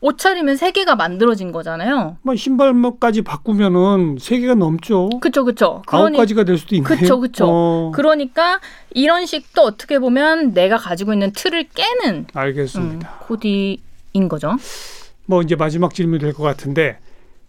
옷차림은 0.00 0.56
세 0.56 0.70
개가 0.70 0.94
만들어진 0.94 1.50
거잖아요. 1.50 2.16
뭐 2.22 2.36
신발까지 2.36 3.22
바꾸면은 3.22 4.16
세 4.20 4.38
개가 4.38 4.54
넘죠. 4.54 5.08
그쵸, 5.20 5.44
그쵸. 5.44 5.82
아홉 5.88 6.12
가지가 6.16 6.44
될 6.44 6.56
수도 6.56 6.76
있네요. 6.76 6.88
그쵸, 6.96 7.18
그쵸. 7.18 7.46
어, 7.48 7.92
그러니까 7.94 8.60
이런 8.94 9.26
식도 9.26 9.62
어떻게 9.62 9.98
보면 9.98 10.52
내가 10.54 10.76
가지고 10.76 11.12
있는 11.12 11.32
틀을 11.32 11.64
깨는 11.74 12.14
음, 12.20 12.26
알겠습니다. 12.32 13.08
코디인 13.26 14.28
거죠. 14.28 14.56
뭐 15.26 15.42
이제 15.42 15.56
마지막 15.56 15.92
질문이 15.94 16.20
될 16.20 16.32
것 16.32 16.42
같은데 16.44 16.98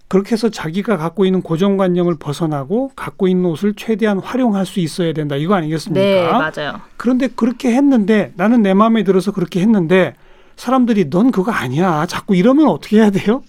그렇게 0.07 0.31
해서 0.31 0.49
자기가 0.49 0.97
갖고 0.97 1.25
있는 1.25 1.43
고정관념을 1.43 2.15
벗어나고 2.17 2.93
갖고 2.95 3.27
있는 3.27 3.45
옷을 3.51 3.75
최대한 3.77 4.17
활용할 4.17 4.65
수 4.65 4.79
있어야 4.79 5.13
된다. 5.13 5.35
이거 5.35 5.53
아니겠습니까? 5.53 6.01
네, 6.01 6.23
맞아요. 6.31 6.81
그런데 6.97 7.27
그렇게 7.27 7.71
했는데 7.73 8.33
나는 8.35 8.63
내 8.63 8.73
마음에 8.73 9.03
들어서 9.03 9.31
그렇게 9.31 9.61
했는데 9.61 10.15
사람들이 10.59 11.09
넌 11.09 11.31
그거 11.31 11.53
아니야. 11.53 12.05
자꾸 12.05 12.35
이러면 12.35 12.67
어떻게 12.67 12.97
해야 12.97 13.09
돼요? 13.09 13.43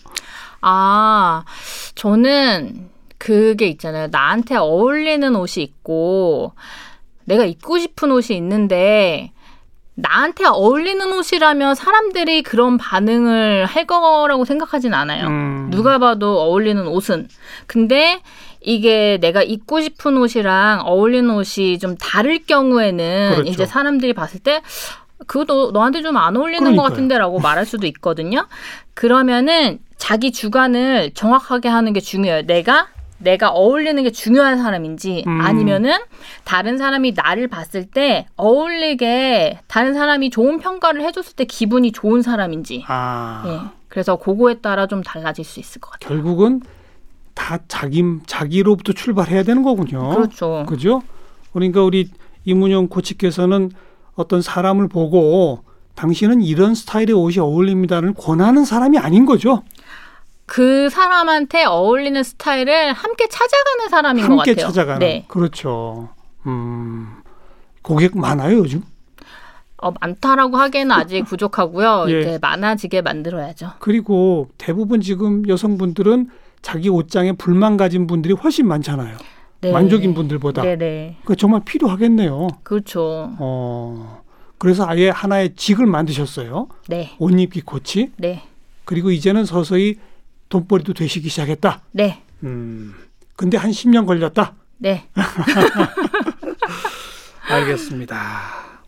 아, 0.60 1.42
저는 1.96 2.88
그게 3.18 3.66
있잖아요. 3.66 4.06
나한테 4.12 4.54
어울리는 4.54 5.34
옷이 5.34 5.64
있고, 5.64 6.52
내가 7.24 7.44
입고 7.44 7.80
싶은 7.80 8.12
옷이 8.12 8.36
있는데, 8.36 9.32
나한테 9.96 10.44
어울리는 10.46 11.12
옷이라면 11.12 11.74
사람들이 11.74 12.42
그런 12.42 12.78
반응을 12.78 13.66
할 13.66 13.86
거라고 13.86 14.44
생각하진 14.44 14.94
않아요. 14.94 15.26
음. 15.26 15.68
누가 15.72 15.98
봐도 15.98 16.40
어울리는 16.40 16.86
옷은. 16.86 17.26
근데 17.66 18.22
이게 18.60 19.18
내가 19.20 19.42
입고 19.42 19.80
싶은 19.80 20.16
옷이랑 20.16 20.82
어울리는 20.84 21.28
옷이 21.28 21.80
좀 21.80 21.96
다를 21.96 22.38
경우에는 22.46 23.30
그렇죠. 23.32 23.50
이제 23.50 23.66
사람들이 23.66 24.12
봤을 24.12 24.38
때 24.38 24.62
그거 25.26 25.70
너한테 25.72 26.02
좀 26.02 26.16
안 26.16 26.36
어울리는 26.36 26.58
그러니까요. 26.60 26.82
것 26.82 26.88
같은데라고 26.90 27.40
말할 27.40 27.66
수도 27.66 27.86
있거든요. 27.88 28.46
그러면은 28.94 29.78
자기 29.96 30.32
주관을 30.32 31.12
정확하게 31.14 31.68
하는 31.68 31.92
게 31.92 32.00
중요해요. 32.00 32.42
내가 32.46 32.88
내가 33.18 33.50
어울리는 33.50 34.02
게 34.02 34.10
중요한 34.10 34.56
사람인지 34.58 35.24
음. 35.26 35.40
아니면은 35.42 35.92
다른 36.44 36.78
사람이 36.78 37.12
나를 37.14 37.48
봤을 37.48 37.84
때 37.84 38.26
어울리게 38.36 39.60
다른 39.66 39.92
사람이 39.94 40.30
좋은 40.30 40.58
평가를 40.58 41.02
해줬을 41.02 41.34
때 41.36 41.44
기분이 41.44 41.92
좋은 41.92 42.22
사람인지 42.22 42.84
아 42.88 43.42
예. 43.46 43.70
그래서 43.88 44.16
그거에 44.16 44.54
따라 44.60 44.86
좀 44.86 45.02
달라질 45.02 45.44
수 45.44 45.60
있을 45.60 45.80
것 45.80 45.90
같아요. 45.90 46.08
결국은 46.16 46.62
다 47.34 47.58
자기 47.68 48.02
자기로부터 48.26 48.92
출발해야 48.92 49.42
되는 49.42 49.62
거군요. 49.62 50.14
그렇죠. 50.14 50.64
그죠? 50.66 51.02
그러니까 51.52 51.82
우리 51.82 52.08
이문영 52.44 52.88
코치께서는 52.88 53.70
어떤 54.20 54.42
사람을 54.42 54.88
보고 54.88 55.64
당신은 55.94 56.42
이런 56.42 56.74
스타일의 56.74 57.12
옷이 57.12 57.38
어울립니다를 57.38 58.14
권하는 58.14 58.64
사람이 58.64 58.98
아닌 58.98 59.26
거죠. 59.26 59.62
그 60.46 60.88
사람한테 60.90 61.64
어울리는 61.64 62.22
스타일을 62.22 62.92
함께 62.92 63.28
찾아가는 63.28 63.88
사람인 63.88 64.26
것 64.28 64.38
함께 64.38 64.54
같아요. 64.54 64.66
찾아가는. 64.66 64.98
네. 64.98 65.24
그렇죠. 65.28 66.08
음. 66.46 67.08
고객 67.82 68.16
많아요, 68.16 68.58
요즘? 68.58 68.82
어, 69.82 69.92
많다라고 70.00 70.56
하기에는 70.56 70.92
아직 70.92 71.22
부족하고요. 71.24 72.06
예. 72.10 72.20
이제 72.20 72.38
많아지게 72.40 73.00
만들어야죠. 73.02 73.72
그리고 73.78 74.48
대부분 74.58 75.00
지금 75.00 75.48
여성분들은 75.48 76.28
자기 76.62 76.88
옷장에 76.88 77.32
불만 77.32 77.76
가진 77.76 78.06
분들이 78.06 78.34
훨씬 78.34 78.66
많잖아요. 78.68 79.16
네. 79.60 79.72
만족인 79.72 80.14
분들보다. 80.14 80.62
네네. 80.62 81.18
그 81.24 81.36
정말 81.36 81.62
필요하겠네요. 81.64 82.48
그렇죠. 82.62 83.30
어. 83.38 84.22
그래서 84.58 84.86
아예 84.86 85.08
하나의 85.08 85.54
직을 85.54 85.86
만드셨어요. 85.86 86.68
네. 86.88 87.14
옷 87.18 87.30
입기 87.38 87.60
코치. 87.60 88.12
네. 88.16 88.42
그리고 88.84 89.10
이제는 89.10 89.44
서서히 89.44 89.96
돈벌이도 90.48 90.94
되시기 90.94 91.28
시작했다. 91.28 91.82
네. 91.92 92.22
음. 92.42 92.94
근데 93.36 93.56
한 93.56 93.70
10년 93.70 94.06
걸렸다. 94.06 94.54
네. 94.78 95.04
알겠습니다. 97.48 98.18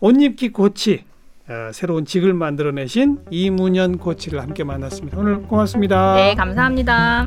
옷 0.00 0.20
입기 0.20 0.50
코치. 0.50 1.04
어, 1.48 1.70
새로운 1.72 2.04
직을 2.04 2.32
만들어내신 2.34 3.18
이문현 3.30 3.98
코치를 3.98 4.40
함께 4.40 4.64
만났습니다. 4.64 5.18
오늘 5.18 5.42
고맙습니다. 5.42 6.14
네, 6.14 6.34
감사합니다. 6.34 7.26